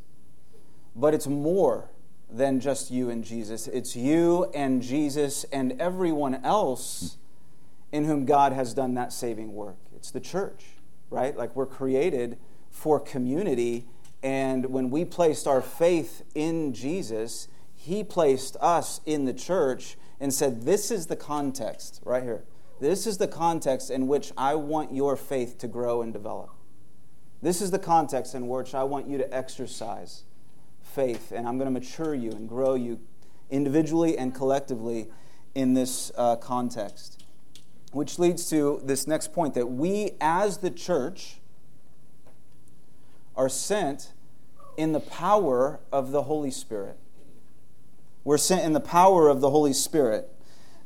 [0.94, 1.90] but it's more
[2.30, 3.66] than just you and Jesus.
[3.66, 7.16] It's you and Jesus and everyone else
[7.92, 9.76] in whom God has done that saving work.
[9.96, 10.64] It's the church,
[11.10, 11.36] right?
[11.36, 12.38] Like we're created
[12.70, 13.86] for community.
[14.22, 20.32] And when we placed our faith in Jesus, He placed us in the church and
[20.32, 22.44] said, This is the context right here.
[22.80, 26.50] This is the context in which I want your faith to grow and develop.
[27.42, 30.24] This is the context in which I want you to exercise
[30.82, 33.00] faith, and I'm going to mature you and grow you
[33.50, 35.08] individually and collectively
[35.54, 37.24] in this uh, context.
[37.92, 41.36] Which leads to this next point that we, as the church,
[43.36, 44.12] are sent
[44.76, 46.96] in the power of the Holy Spirit.
[48.24, 50.30] We're sent in the power of the Holy Spirit.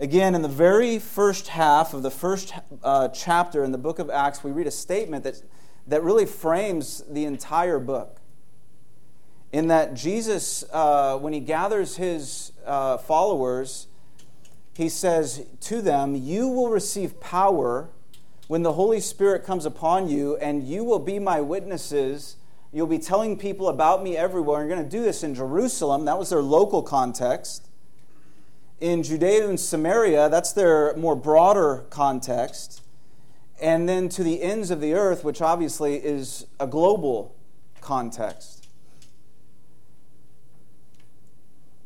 [0.04, 4.10] Again, in the very first half of the first uh, chapter in the book of
[4.10, 5.42] Acts, we read a statement that,
[5.86, 8.20] that really frames the entire book.
[9.50, 13.86] In that Jesus, uh, when he gathers his uh, followers,
[14.74, 17.88] he says to them, You will receive power
[18.46, 22.36] when the Holy Spirit comes upon you, and you will be my witnesses.
[22.74, 24.58] You'll be telling people about me everywhere.
[24.66, 26.04] You're going to do this in Jerusalem.
[26.04, 27.70] That was their local context.
[28.84, 32.82] In Judea and Samaria, that's their more broader context.
[33.58, 37.34] And then to the ends of the earth, which obviously is a global
[37.80, 38.68] context.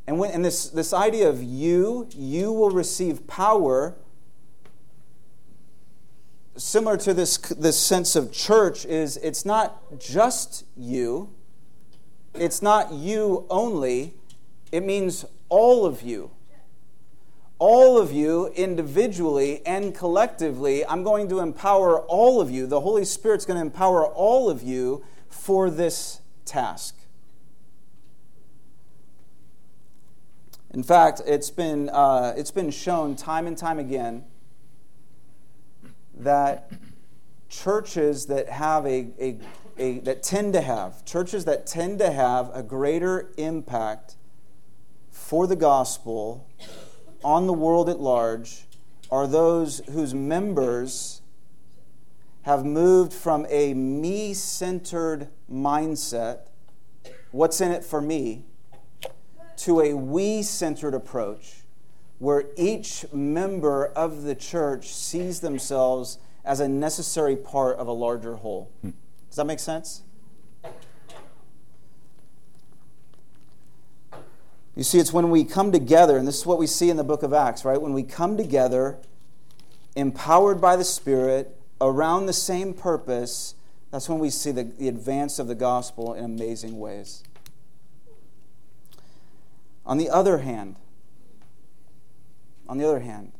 [0.09, 3.95] And, when, and this, this idea of you, you will receive power,
[6.57, 11.33] similar to this, this sense of church, is it's not just you,
[12.35, 14.15] it's not you only,
[14.73, 16.33] it means all of you.
[17.59, 22.67] All of you individually and collectively, I'm going to empower all of you.
[22.67, 26.97] The Holy Spirit's going to empower all of you for this task.
[30.73, 34.25] In fact, it's been, uh, it's been shown time and time again
[36.15, 36.71] that
[37.49, 39.39] churches that have a, a,
[39.79, 44.17] a, that tend to have churches that tend to have a greater impact
[45.11, 46.47] for the gospel
[47.25, 48.65] on the world at large
[49.11, 51.23] are those whose members
[52.43, 56.49] have moved from a me centered mindset,
[57.31, 58.45] what's in it for me,
[59.57, 61.65] to a we centered approach
[62.19, 68.37] where each member of the church sees themselves as a necessary part of a larger
[68.37, 68.71] whole.
[68.81, 68.91] Hmm.
[69.29, 70.03] Does that make sense?
[74.79, 77.03] You see, it's when we come together, and this is what we see in the
[77.03, 77.83] book of Acts, right?
[77.83, 78.97] When we come together,
[79.97, 83.57] empowered by the Spirit, around the same purpose,
[83.91, 87.25] that's when we see the, the advance of the gospel in amazing ways.
[89.85, 90.77] On the other hand,
[92.69, 93.33] on the other hand,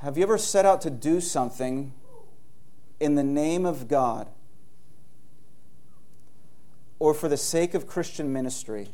[0.00, 1.94] have you ever set out to do something
[3.00, 4.28] in the name of God
[7.04, 8.88] or for the sake of Christian ministry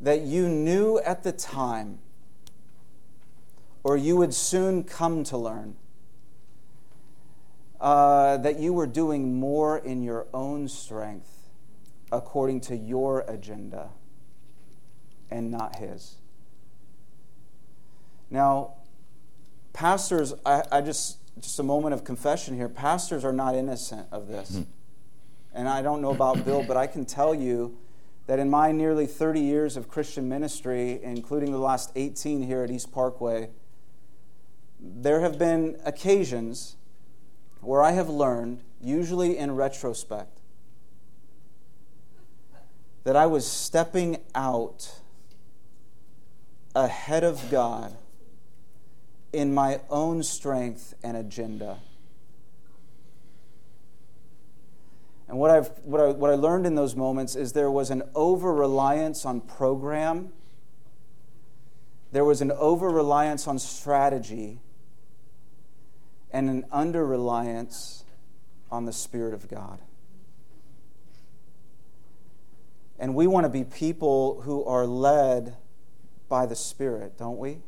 [0.00, 2.00] that you knew at the time
[3.84, 5.76] or you would soon come to learn
[7.80, 11.48] uh, that you were doing more in your own strength
[12.10, 13.90] according to your agenda
[15.30, 16.16] and not his.
[18.32, 18.72] Now,
[19.72, 22.68] pastors, I, I just, just a moment of confession here.
[22.68, 24.50] Pastors are not innocent of this.
[24.50, 24.70] Mm-hmm.
[25.56, 27.78] And I don't know about Bill, but I can tell you
[28.26, 32.70] that in my nearly 30 years of Christian ministry, including the last 18 here at
[32.70, 33.48] East Parkway,
[34.78, 36.76] there have been occasions
[37.62, 40.38] where I have learned, usually in retrospect,
[43.04, 45.00] that I was stepping out
[46.74, 47.96] ahead of God
[49.32, 51.78] in my own strength and agenda.
[55.28, 58.02] And what, I've, what, I, what I learned in those moments is there was an
[58.14, 60.32] over reliance on program,
[62.12, 64.60] there was an over reliance on strategy,
[66.30, 68.04] and an under reliance
[68.70, 69.80] on the Spirit of God.
[72.98, 75.56] And we want to be people who are led
[76.28, 77.58] by the Spirit, don't we?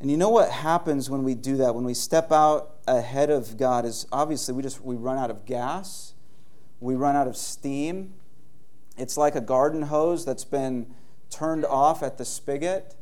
[0.00, 3.56] And you know what happens when we do that, when we step out ahead of
[3.56, 6.14] God is obviously we just we run out of gas,
[6.80, 8.14] we run out of steam.
[8.96, 10.94] It's like a garden hose that's been
[11.30, 12.94] turned off at the spigot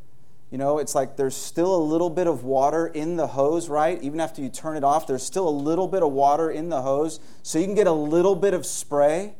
[0.50, 4.00] you know, it's like there's still a little bit of water in the hose, right?
[4.02, 6.82] Even after you turn it off, there's still a little bit of water in the
[6.82, 7.18] hose.
[7.42, 9.34] So you can get a little bit of spray,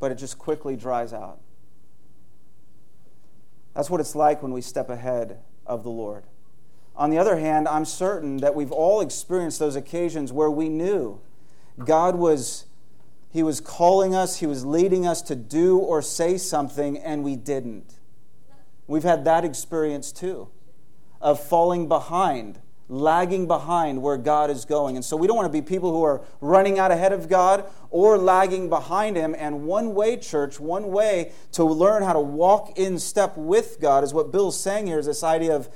[0.00, 1.40] but it just quickly dries out.
[3.74, 6.24] That's what it's like when we step ahead of the Lord.
[6.96, 11.20] On the other hand, I'm certain that we've all experienced those occasions where we knew
[11.84, 12.64] God was
[13.30, 17.36] he was calling us, he was leading us to do or say something and we
[17.36, 17.94] didn't.
[18.86, 20.48] We've had that experience too
[21.20, 24.96] of falling behind, lagging behind where God is going.
[24.96, 27.68] And so we don't want to be people who are running out ahead of God
[27.90, 29.34] or lagging behind Him.
[29.38, 34.04] And one way, church, one way to learn how to walk in step with God
[34.04, 35.68] is what Bill's saying here is this idea of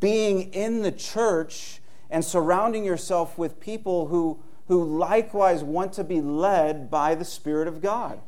[0.00, 6.20] being in the church and surrounding yourself with people who, who likewise want to be
[6.20, 8.20] led by the Spirit of God.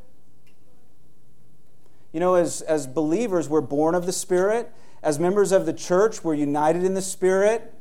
[2.12, 4.72] You know, as, as believers, we're born of the Spirit.
[5.02, 7.74] As members of the church, we're united in the Spirit.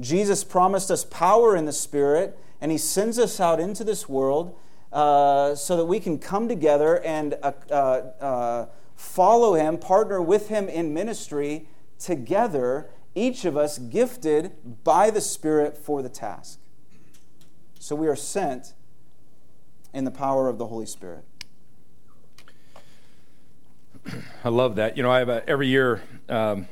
[0.00, 4.56] Jesus promised us power in the Spirit, and He sends us out into this world
[4.92, 10.48] uh, so that we can come together and uh, uh, uh follow Him, partner with
[10.48, 11.68] Him in ministry
[11.98, 14.52] together, each of us gifted
[14.84, 16.58] by the Spirit for the task.
[17.78, 18.74] So we are sent
[19.92, 21.24] in the power of the Holy Spirit.
[24.44, 24.96] I love that.
[24.96, 26.68] You know, I have a, every year um,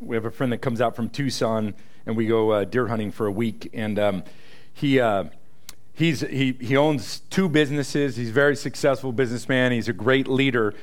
[0.00, 1.74] we have a friend that comes out from Tucson
[2.06, 3.68] and we go uh, deer hunting for a week.
[3.74, 4.24] And um,
[4.72, 5.24] he, uh,
[5.94, 8.16] he's, he, he owns two businesses.
[8.16, 9.72] He's a very successful businessman.
[9.72, 10.74] He's a great leader.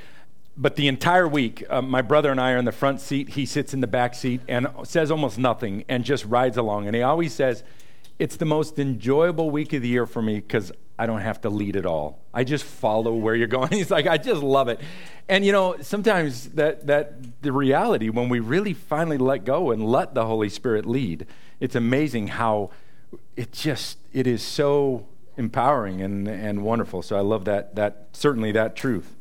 [0.55, 3.30] but the entire week, uh, my brother and I are in the front seat.
[3.30, 6.88] He sits in the back seat and says almost nothing and just rides along.
[6.88, 7.63] And he always says,
[8.20, 11.49] It's the most enjoyable week of the year for me because I don't have to
[11.49, 12.20] lead at all.
[12.34, 13.70] I just follow where you're going.
[13.72, 14.80] He's like, I just love it.
[15.28, 19.86] And you know, sometimes that, that the reality, when we really finally let go and
[19.86, 21.26] let the Holy Spirit lead,
[21.59, 22.72] it's amazing how
[23.36, 25.07] it just, it is so
[25.38, 27.01] empowering and, and wonderful.
[27.01, 29.16] So I love that, that, certainly that truth.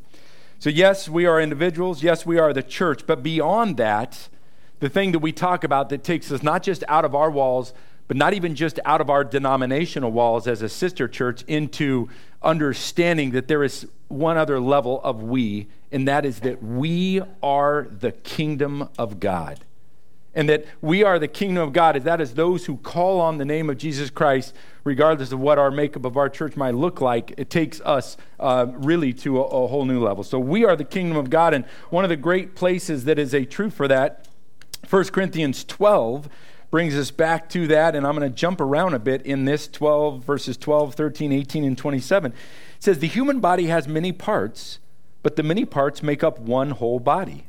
[0.59, 2.03] So, yes, we are individuals.
[2.03, 3.05] Yes, we are the church.
[3.05, 4.29] But beyond that,
[4.79, 7.73] the thing that we talk about that takes us not just out of our walls,
[8.07, 12.09] but not even just out of our denominational walls as a sister church, into
[12.41, 17.87] understanding that there is one other level of we, and that is that we are
[17.89, 19.59] the kingdom of God
[20.35, 23.45] and that we are the kingdom of God, that is those who call on the
[23.45, 27.33] name of Jesus Christ, regardless of what our makeup of our church might look like,
[27.37, 30.23] it takes us uh, really to a, a whole new level.
[30.23, 33.33] So we are the kingdom of God, and one of the great places that is
[33.33, 34.27] a truth for that,
[34.89, 36.29] 1 Corinthians 12
[36.73, 39.67] brings us back to that, and I'm going to jump around a bit in this
[39.67, 42.31] 12, verses 12, 13, 18, and 27.
[42.31, 42.37] It
[42.79, 44.79] says, The human body has many parts,
[45.21, 47.45] but the many parts make up one whole body.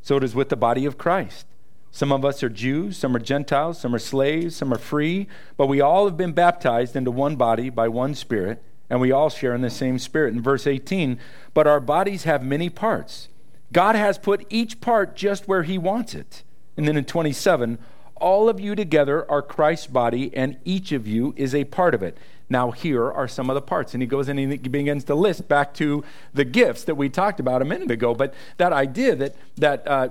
[0.00, 1.44] So it is with the body of Christ.
[1.90, 5.26] Some of us are Jews, some are Gentiles, some are slaves, some are free,
[5.58, 9.28] but we all have been baptized into one body by one Spirit, and we all
[9.28, 10.32] share in the same Spirit.
[10.32, 11.18] In verse 18,
[11.52, 13.28] but our bodies have many parts.
[13.70, 16.42] God has put each part just where He wants it.
[16.74, 17.76] And then in 27,
[18.22, 22.02] all of you together are Christ's body, and each of you is a part of
[22.02, 22.16] it.
[22.48, 23.94] Now, here are some of the parts.
[23.94, 27.40] And he goes and he begins to list back to the gifts that we talked
[27.40, 28.14] about a minute ago.
[28.14, 30.08] But that idea that, that uh,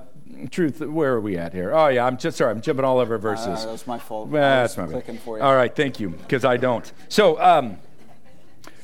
[0.50, 1.72] truth, where are we at here?
[1.74, 3.64] Oh, yeah, I'm just sorry, I'm jumping all over verses.
[3.64, 4.30] Uh, that's my fault.
[4.30, 5.44] Well, that's my clicking for you.
[5.44, 6.92] All right, thank you, because I don't.
[7.10, 7.78] So, um,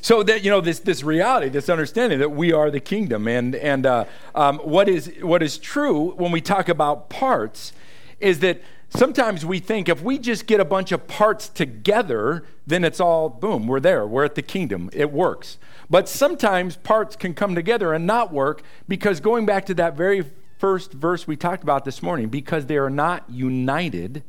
[0.01, 3.55] so that you know this this reality, this understanding that we are the kingdom, and
[3.55, 4.05] and uh,
[4.35, 7.73] um, what is what is true when we talk about parts
[8.19, 12.83] is that sometimes we think if we just get a bunch of parts together, then
[12.83, 15.57] it's all boom, we're there, we're at the kingdom, it works.
[15.89, 20.25] But sometimes parts can come together and not work because going back to that very
[20.57, 24.23] first verse we talked about this morning because they are not united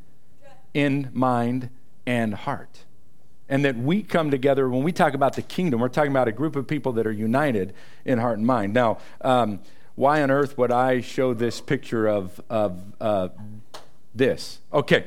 [0.75, 1.71] in mind
[2.07, 2.85] and heart.
[3.49, 6.33] And that we come together, when we talk about the kingdom, we're talking about a
[6.33, 7.73] group of people that are united
[8.05, 8.75] in heart and mind.
[8.75, 9.61] Now, um,
[9.95, 13.29] why on earth would I show this picture of, of uh,
[14.19, 14.61] this?
[14.73, 15.07] Okay.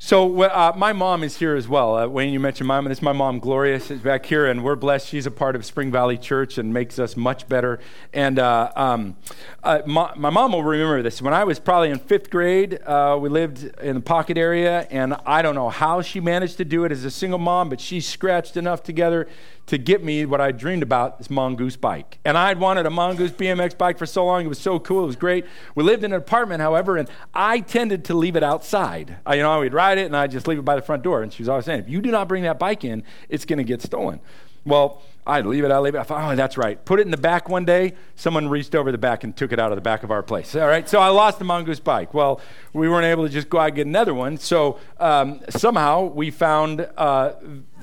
[0.00, 1.96] So uh, my mom is here as well.
[1.96, 2.88] Uh, Wayne, you mentioned my mom.
[2.88, 5.08] This is my mom, Gloria, is back here, and we're blessed.
[5.08, 7.80] She's a part of Spring Valley Church and makes us much better.
[8.12, 9.16] And uh, um,
[9.64, 11.20] uh, my, my, mom will remember this.
[11.20, 15.14] When I was probably in fifth grade, uh, we lived in the Pocket area, and
[15.26, 18.00] I don't know how she managed to do it as a single mom, but she
[18.00, 19.26] scratched enough together
[19.68, 22.18] to get me what I dreamed about this mongoose bike.
[22.24, 24.44] And I'd wanted a mongoose BMX bike for so long.
[24.44, 25.04] It was so cool.
[25.04, 25.44] It was great.
[25.74, 29.18] We lived in an apartment, however, and I tended to leave it outside.
[29.26, 31.02] I, you know, I would ride it and I'd just leave it by the front
[31.02, 31.22] door.
[31.22, 33.58] And she was always saying, if you do not bring that bike in, it's going
[33.58, 34.20] to get stolen.
[34.68, 35.98] Well, I'd leave it, I'd leave it.
[35.98, 36.82] I thought, oh, that's right.
[36.86, 37.92] Put it in the back one day.
[38.16, 40.56] Someone reached over the back and took it out of the back of our place.
[40.56, 42.14] All right, so I lost the mongoose bike.
[42.14, 42.40] Well,
[42.72, 44.38] we weren't able to just go out and get another one.
[44.38, 47.32] So um, somehow we found uh,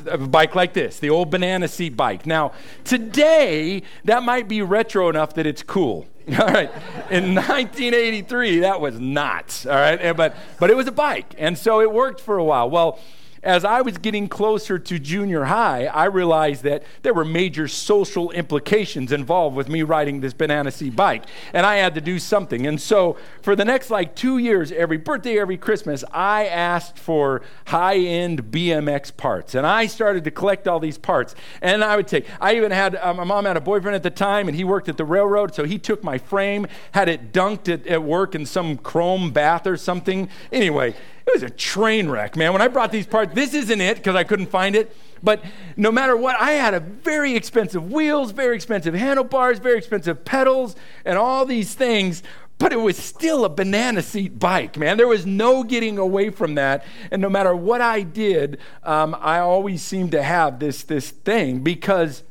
[0.08, 2.26] a bike like this, the old banana seat bike.
[2.26, 2.52] Now,
[2.84, 6.08] today, that might be retro enough that it's cool.
[6.40, 6.72] All right.
[7.12, 9.64] In 1983, that was not.
[9.70, 10.18] All right.
[10.18, 11.36] But, but it was a bike.
[11.38, 12.72] And so it worked for a while.
[12.72, 13.00] Well,
[13.46, 18.32] as I was getting closer to junior high, I realized that there were major social
[18.32, 22.66] implications involved with me riding this banana seat bike, and I had to do something.
[22.66, 27.44] And so, for the next like two years, every birthday, every Christmas, I asked for
[27.68, 31.36] high end BMX parts, and I started to collect all these parts.
[31.62, 34.10] And I would take, I even had, uh, my mom had a boyfriend at the
[34.10, 37.72] time, and he worked at the railroad, so he took my frame, had it dunked
[37.72, 40.30] at, at work in some chrome bath or something.
[40.52, 40.96] Anyway,
[41.28, 42.54] it was a train wreck, man.
[42.54, 44.96] When I brought these parts, this isn't it because I couldn't find it.
[45.24, 45.44] But
[45.76, 50.76] no matter what, I had a very expensive wheels, very expensive handlebars, very expensive pedals,
[51.04, 52.22] and all these things.
[52.58, 54.98] But it was still a banana seat bike, man.
[54.98, 56.86] There was no getting away from that.
[57.12, 61.62] And no matter what I did, um, I always seemed to have this, this thing
[61.62, 62.24] because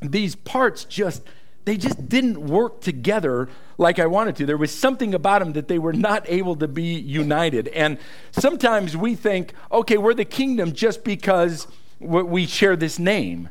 [0.00, 1.22] these parts just
[1.64, 3.48] they just didn't work together
[3.78, 4.46] like I wanted to.
[4.46, 7.68] There was something about them that they were not able to be united.
[7.68, 7.98] And
[8.32, 11.66] sometimes we think, okay, we're the kingdom just because
[11.98, 13.50] we share this name.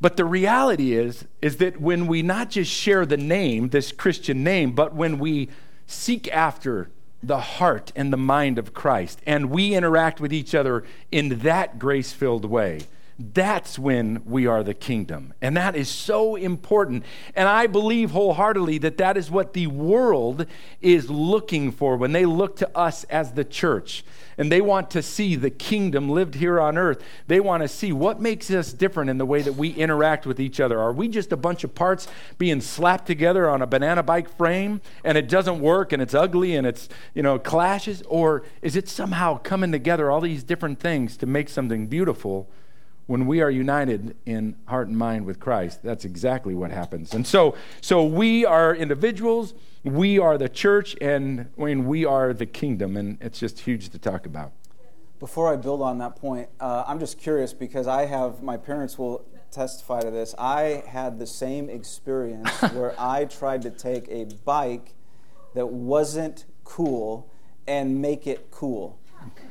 [0.00, 4.44] But the reality is is that when we not just share the name, this Christian
[4.44, 5.48] name, but when we
[5.86, 6.90] seek after
[7.22, 11.78] the heart and the mind of Christ and we interact with each other in that
[11.78, 12.86] grace-filled way,
[13.18, 15.34] that's when we are the kingdom.
[15.42, 17.04] And that is so important.
[17.34, 20.46] And I believe wholeheartedly that that is what the world
[20.80, 24.04] is looking for when they look to us as the church
[24.36, 27.02] and they want to see the kingdom lived here on earth.
[27.26, 30.38] They want to see what makes us different in the way that we interact with
[30.38, 30.78] each other.
[30.78, 32.06] Are we just a bunch of parts
[32.38, 36.54] being slapped together on a banana bike frame and it doesn't work and it's ugly
[36.54, 38.00] and it's, you know, clashes?
[38.02, 42.48] Or is it somehow coming together, all these different things to make something beautiful?
[43.08, 47.14] When we are united in heart and mind with Christ, that's exactly what happens.
[47.14, 52.44] And so, so we are individuals, we are the church, and when we are the
[52.44, 54.52] kingdom, and it's just huge to talk about.
[55.18, 58.98] Before I build on that point, uh, I'm just curious because I have my parents
[58.98, 60.34] will testify to this.
[60.38, 64.94] I had the same experience where I tried to take a bike
[65.54, 67.32] that wasn't cool
[67.66, 68.97] and make it cool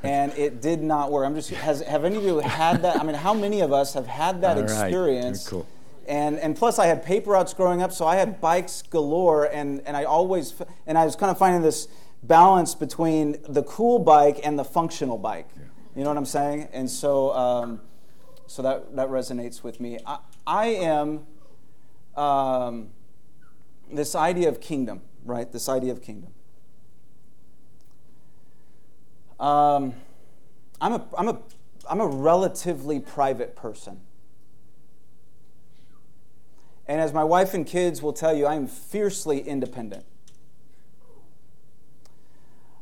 [0.03, 1.25] and it did not work.
[1.25, 2.99] I'm just has have any of you had that?
[2.99, 4.71] I mean, how many of us have had that All right.
[4.71, 5.47] experience?
[5.47, 5.65] Cool.
[6.07, 9.81] And and plus, I had paper routes growing up, so I had bikes galore, and
[9.85, 10.53] and I always
[10.85, 11.87] and I was kind of finding this
[12.23, 15.49] balance between the cool bike and the functional bike.
[15.55, 15.63] Yeah.
[15.95, 16.69] You know what I'm saying?
[16.71, 17.81] And so um,
[18.45, 19.99] so that that resonates with me.
[20.05, 21.25] I, I am
[22.15, 22.89] um,
[23.91, 25.51] this idea of kingdom, right?
[25.51, 26.31] This idea of kingdom.
[29.39, 29.93] Um,
[30.81, 31.39] I'm, a, I'm, a,
[31.89, 34.01] I'm a relatively private person.
[36.87, 40.05] And as my wife and kids will tell you, I am fiercely independent.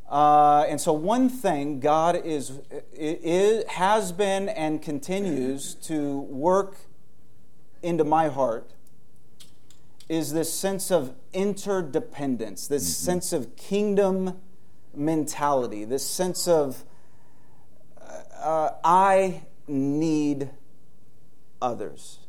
[0.10, 2.60] Uh, and so, one thing God is,
[2.94, 6.78] is, has been and continues to work
[7.82, 8.70] into my heart
[10.08, 13.06] is this sense of interdependence, this mm-hmm.
[13.06, 14.40] sense of kingdom
[14.96, 16.84] mentality, this sense of
[18.46, 20.50] uh, I need
[21.62, 22.20] others.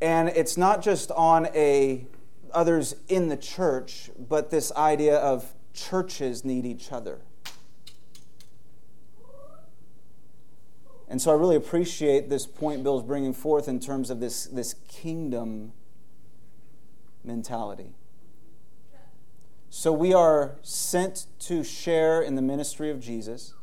[0.00, 2.06] And it's not just on a
[2.52, 7.20] others in the church, but this idea of churches need each other.
[11.08, 14.74] And so I really appreciate this point Bill's bringing forth in terms of this, this
[14.88, 15.72] kingdom
[17.24, 17.94] mentality.
[19.70, 23.54] So we are sent to share in the ministry of Jesus.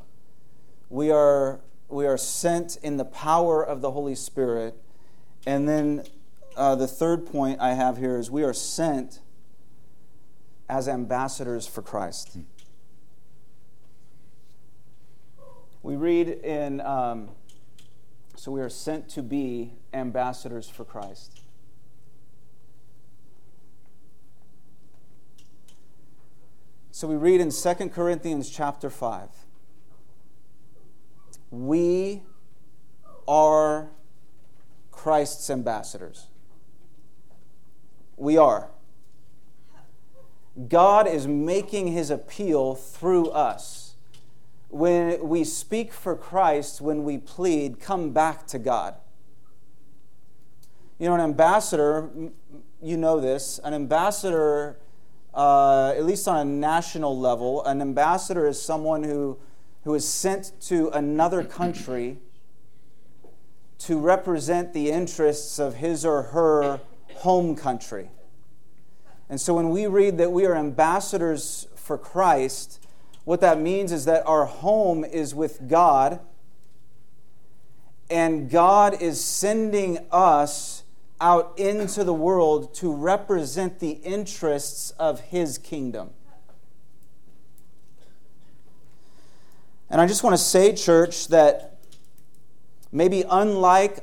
[0.89, 4.77] We are, we are sent in the power of the Holy Spirit.
[5.47, 6.03] And then
[6.55, 9.19] uh, the third point I have here is we are sent
[10.69, 12.37] as ambassadors for Christ.
[15.81, 17.29] We read in, um,
[18.35, 21.44] so we are sent to be ambassadors for Christ.
[26.95, 29.27] So we read in 2 Corinthians chapter 5.
[31.51, 32.23] We
[33.27, 33.89] are
[34.91, 36.27] Christ's ambassadors.
[38.15, 38.69] We are.
[40.69, 43.95] God is making his appeal through us.
[44.69, 48.95] When we speak for Christ, when we plead, come back to God.
[50.97, 52.09] You know, an ambassador,
[52.81, 54.77] you know this, an ambassador
[55.35, 59.37] uh, at least on a national level, an ambassador is someone who,
[59.83, 62.17] who is sent to another country
[63.79, 66.79] to represent the interests of his or her
[67.15, 68.09] home country.
[69.29, 72.85] And so when we read that we are ambassadors for Christ,
[73.25, 76.19] what that means is that our home is with God,
[78.09, 80.74] and God is sending us
[81.21, 86.09] out into the world to represent the interests of his kingdom.
[89.89, 91.77] And I just want to say, church, that
[92.91, 93.99] maybe unlike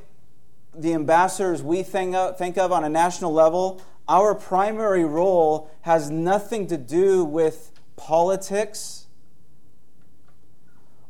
[0.75, 6.11] the ambassadors we think of, think of on a national level, our primary role has
[6.11, 9.07] nothing to do with politics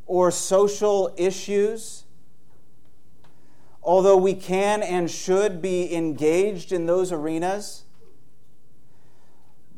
[0.06, 2.01] or social issues
[3.82, 7.84] although we can and should be engaged in those arenas,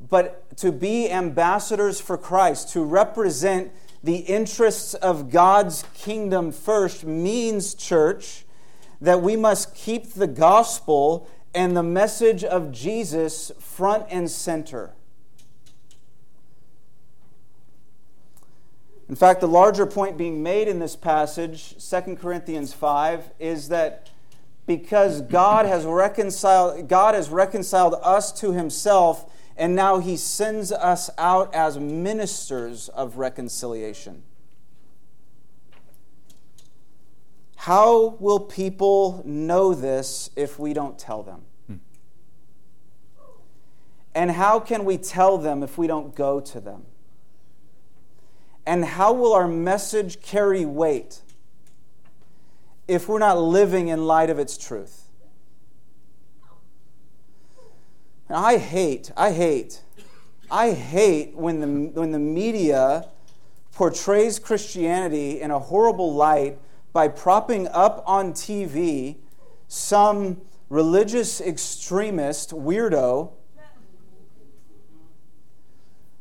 [0.09, 7.75] but to be ambassadors for Christ, to represent the interests of God's kingdom first, means,
[7.75, 8.45] church,
[9.01, 14.93] that we must keep the gospel and the message of Jesus front and center.
[19.09, 24.11] In fact, the larger point being made in this passage, 2 Corinthians 5, is that
[24.67, 31.11] because God has reconciled God has reconciled us to himself and now he sends us
[31.19, 34.23] out as ministers of reconciliation.
[37.57, 41.43] How will people know this if we don't tell them?
[41.67, 41.77] Hmm.
[44.15, 46.85] And how can we tell them if we don't go to them?
[48.67, 51.21] And how will our message carry weight
[52.89, 55.09] if we're not living in light of its truth?
[58.29, 59.83] And I hate, I hate,
[60.51, 63.09] I hate when the, when the media
[63.73, 66.59] portrays Christianity in a horrible light
[66.93, 69.17] by propping up on TV
[69.69, 73.31] some religious extremist weirdo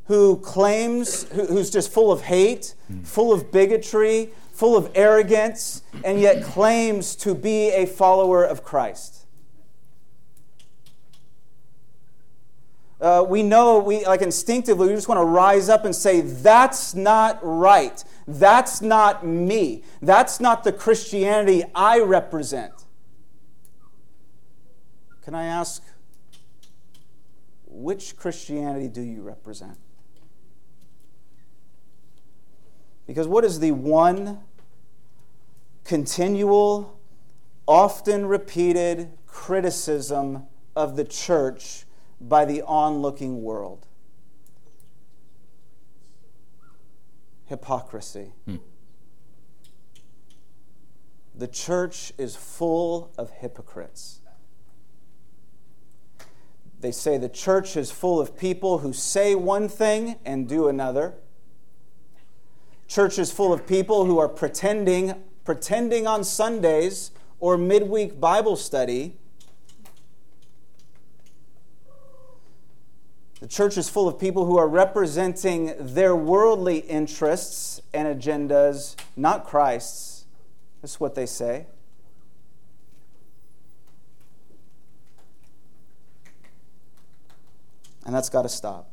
[0.05, 6.43] who claims, who's just full of hate, full of bigotry, full of arrogance, and yet
[6.43, 9.25] claims to be a follower of Christ.
[12.99, 16.95] Uh, we know, we like instinctively, we just want to rise up and say, that's
[16.95, 18.01] not right.
[18.27, 19.83] That's not me.
[20.01, 22.71] That's not the Christianity I represent.
[25.21, 25.83] Can I ask,
[27.65, 29.77] which Christianity do you represent?
[33.05, 34.39] Because what is the one
[35.83, 36.99] continual,
[37.67, 41.85] often repeated criticism of the church
[42.21, 43.85] by the onlooking world?
[47.45, 48.31] Hypocrisy.
[48.45, 48.55] Hmm.
[51.35, 54.21] The church is full of hypocrites.
[56.79, 61.15] They say the church is full of people who say one thing and do another
[62.93, 69.17] churches full of people who are pretending, pretending on Sundays or midweek Bible study.
[73.39, 79.43] The church is full of people who are representing their worldly interests and agendas, not
[79.43, 80.25] Christ's.
[80.83, 81.65] That's what they say.
[88.05, 88.92] And that's got to stop.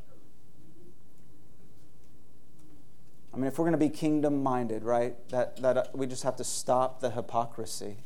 [3.32, 6.24] I mean, if we're going to be kingdom minded, right, that, that uh, we just
[6.24, 7.98] have to stop the hypocrisy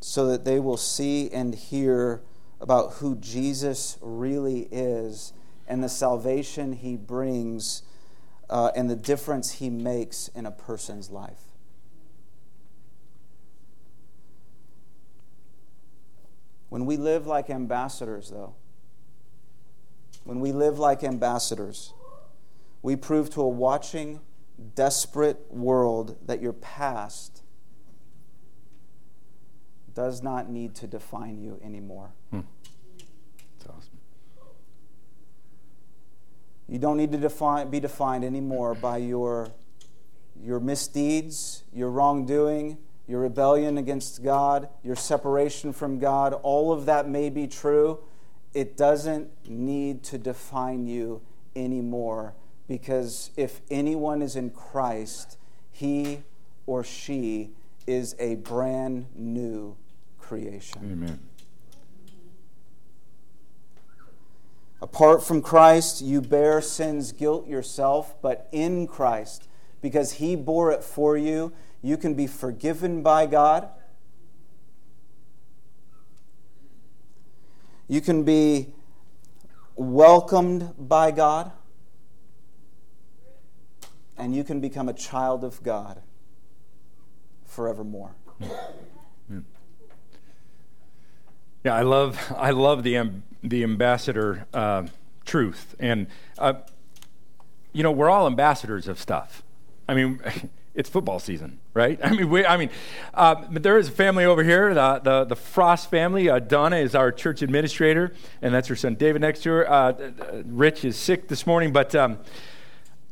[0.00, 2.22] so that they will see and hear
[2.60, 5.32] about who Jesus really is
[5.68, 7.82] and the salvation he brings
[8.50, 11.48] uh, and the difference he makes in a person's life.
[16.68, 18.54] When we live like ambassadors, though,
[20.28, 21.94] when we live like ambassadors,
[22.82, 24.20] we prove to a watching,
[24.74, 27.42] desperate world that your past
[29.94, 32.10] does not need to define you anymore.
[32.30, 32.40] Hmm.
[33.58, 33.98] That's awesome.
[36.68, 39.48] You don't need to define, be defined anymore by your,
[40.44, 42.76] your misdeeds, your wrongdoing,
[43.06, 46.34] your rebellion against God, your separation from God.
[46.34, 48.00] All of that may be true,
[48.54, 51.20] it doesn't need to define you
[51.54, 52.34] anymore
[52.66, 55.38] because if anyone is in Christ,
[55.70, 56.22] he
[56.66, 57.50] or she
[57.86, 59.76] is a brand new
[60.18, 60.82] creation.
[60.92, 61.20] Amen.
[64.80, 69.48] Apart from Christ, you bear sin's guilt yourself, but in Christ,
[69.80, 73.70] because he bore it for you, you can be forgiven by God
[77.88, 78.68] You can be
[79.76, 81.52] welcomed by God,
[84.18, 86.02] and you can become a child of God
[87.46, 88.14] forevermore.
[91.64, 93.10] Yeah, I love I love the
[93.42, 94.86] the ambassador uh,
[95.24, 96.06] truth, and
[96.38, 96.54] uh,
[97.72, 99.42] you know we're all ambassadors of stuff.
[99.88, 100.20] I mean,
[100.78, 101.98] it's football season, right?
[102.04, 102.70] I mean, we, I mean,
[103.12, 106.30] uh, but there is a family over here, the, the, the Frost family.
[106.30, 109.70] Uh, Donna is our church administrator, and that's her son David next to her.
[109.70, 110.12] Uh,
[110.46, 112.18] Rich is sick this morning, but um,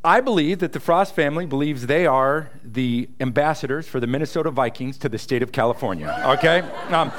[0.01, 4.97] I believe that the Frost family believes they are the ambassadors for the Minnesota Vikings
[4.99, 6.63] to the state of California, okay?
[6.87, 7.11] Um,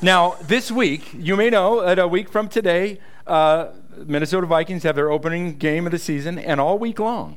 [0.00, 3.70] now, this week, you may know that a week from today, uh,
[4.06, 7.36] Minnesota Vikings have their opening game of the season, and all week long,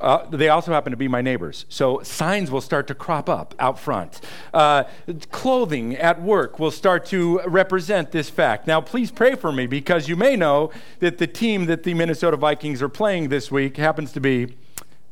[0.00, 1.64] uh, they also happen to be my neighbors.
[1.68, 4.20] So signs will start to crop up out front.
[4.52, 4.84] Uh,
[5.30, 8.66] clothing at work will start to represent this fact.
[8.66, 10.70] Now, please pray for me because you may know
[11.00, 14.54] that the team that the Minnesota Vikings are playing this week happens to be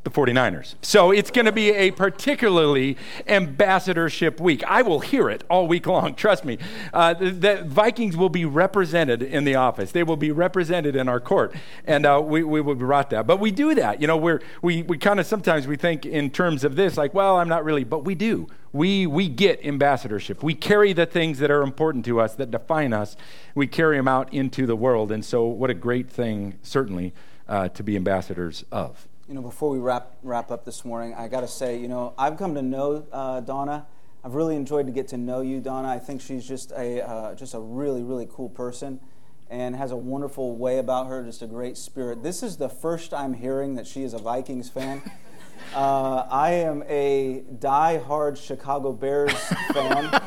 [0.05, 0.75] the 49ers.
[0.83, 4.63] So it's going to be a particularly ambassadorship week.
[4.65, 6.59] I will hear it all week long, trust me.
[6.93, 11.09] Uh, the, the, Vikings will be represented in the office, they will be represented in
[11.09, 11.55] our court,
[11.87, 13.27] and uh, we, we will be brought that.
[13.27, 14.01] But we do that.
[14.01, 17.15] You know, we're, we, we kind of sometimes we think in terms of this, like,
[17.15, 18.47] well, I'm not really, but we do.
[18.73, 20.43] We, we get ambassadorship.
[20.43, 23.17] We carry the things that are important to us, that define us,
[23.55, 25.11] we carry them out into the world.
[25.11, 27.15] And so, what a great thing, certainly,
[27.49, 29.09] uh, to be ambassadors of.
[29.27, 32.13] You know, before we wrap wrap up this morning, I got to say, you know,
[32.19, 33.87] I've come to know uh, Donna.
[34.23, 35.89] I've really enjoyed to get to know you, Donna.
[35.89, 39.01] I think she's just a uh, just a really really cool person,
[39.49, 41.25] and has a wonderful way about her.
[41.25, 42.23] Just a great spirit.
[42.23, 45.01] This is the first I'm hearing that she is a Vikings fan.
[45.75, 49.33] Uh, I am a die-hard Chicago Bears
[49.73, 50.23] fan,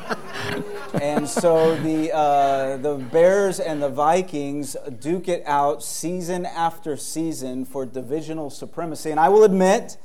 [1.01, 7.63] and so the uh, the Bears and the Vikings duke it out season after season
[7.63, 9.09] for divisional supremacy.
[9.09, 9.97] And I will admit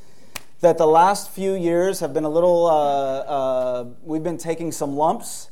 [0.61, 2.67] that the last few years have been a little.
[2.67, 5.51] Uh, uh we've been taking some lumps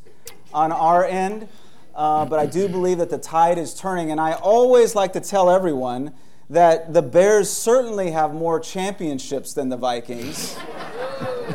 [0.55, 1.49] on our end,
[1.97, 4.11] uh, but I do believe that the tide is turning.
[4.13, 6.15] And I always like to tell everyone
[6.51, 10.59] that the Bears certainly have more championships than the Vikings.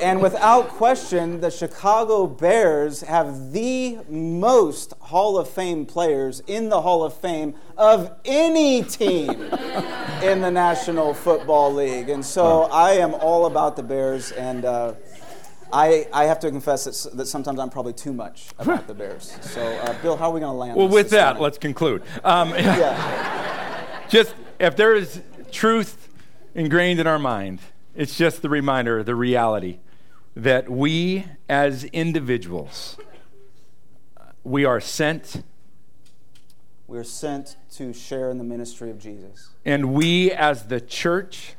[0.02, 6.82] and without question, the Chicago Bears have the most Hall of Fame players in the
[6.82, 9.30] Hall of Fame of any team
[10.24, 12.08] in the National Football League.
[12.08, 14.94] And so I am all about the Bears, and uh,
[15.74, 19.38] I, I have to confess that, that sometimes I'm probably too much about the Bears.
[19.42, 22.04] So, uh, Bill, how are we going to land Well, with that, let's conclude.
[22.24, 24.06] Um, yeah.
[24.10, 26.10] Just if there is truth
[26.54, 27.60] ingrained in our mind,
[27.96, 29.80] it's just the reminder, the reality
[30.36, 32.98] that we as individuals,
[34.44, 35.44] we are sent.
[36.88, 39.50] We're sent to share in the ministry of Jesus.
[39.64, 41.56] And we as the church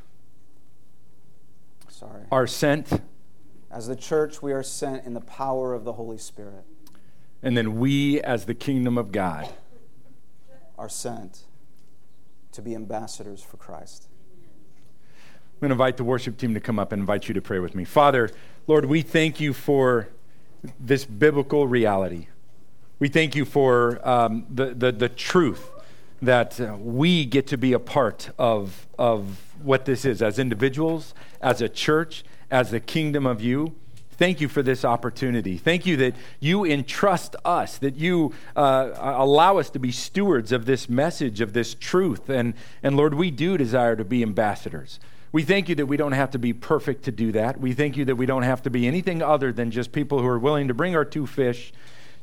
[1.89, 2.25] Sorry.
[2.31, 3.03] are sent.
[3.71, 6.65] As the church, we are sent in the power of the Holy Spirit.
[7.43, 9.49] And then we as the kingdom of God
[10.79, 11.45] are sent
[12.57, 14.09] to be ambassadors for Christ.
[15.57, 17.59] I'm going to invite the worship team to come up and invite you to pray
[17.59, 17.85] with me.
[17.85, 18.31] Father,
[18.67, 20.09] Lord, we thank you for
[20.81, 22.27] this biblical reality.
[22.99, 25.71] We thank you for um, the, the, the, truth
[26.23, 31.15] that uh, we get to be a part of, of what this is as individuals,
[31.43, 33.75] as a church, as the kingdom of you.
[34.19, 35.59] Thank you for this opportunity.
[35.59, 40.65] Thank you that you entrust us, that you uh, allow us to be stewards of
[40.65, 42.31] this message, of this truth.
[42.31, 45.01] And, and Lord, we do desire to be ambassadors.
[45.33, 47.61] We thank you that we don't have to be perfect to do that.
[47.61, 50.27] We thank you that we don't have to be anything other than just people who
[50.27, 51.75] are willing to bring our two fish,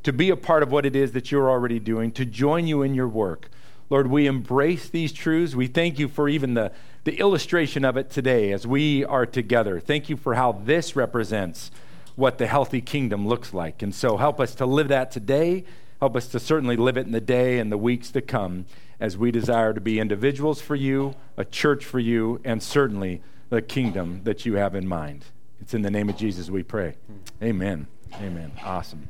[0.01, 2.81] to be a part of what it is that you're already doing, to join you
[2.81, 3.49] in your work.
[3.91, 5.53] Lord, we embrace these truths.
[5.53, 6.71] We thank you for even the,
[7.03, 9.79] the illustration of it today as we are together.
[9.79, 11.69] Thank you for how this represents
[12.15, 13.81] what the healthy kingdom looks like.
[13.81, 15.63] And so help us to live that today.
[15.99, 18.65] Help us to certainly live it in the day and the weeks to come
[18.99, 23.61] as we desire to be individuals for you, a church for you, and certainly the
[23.61, 25.25] kingdom that you have in mind.
[25.61, 26.95] It's in the name of Jesus we pray.
[27.41, 27.87] Amen.
[28.21, 28.51] Amen.
[28.63, 29.07] Awesome.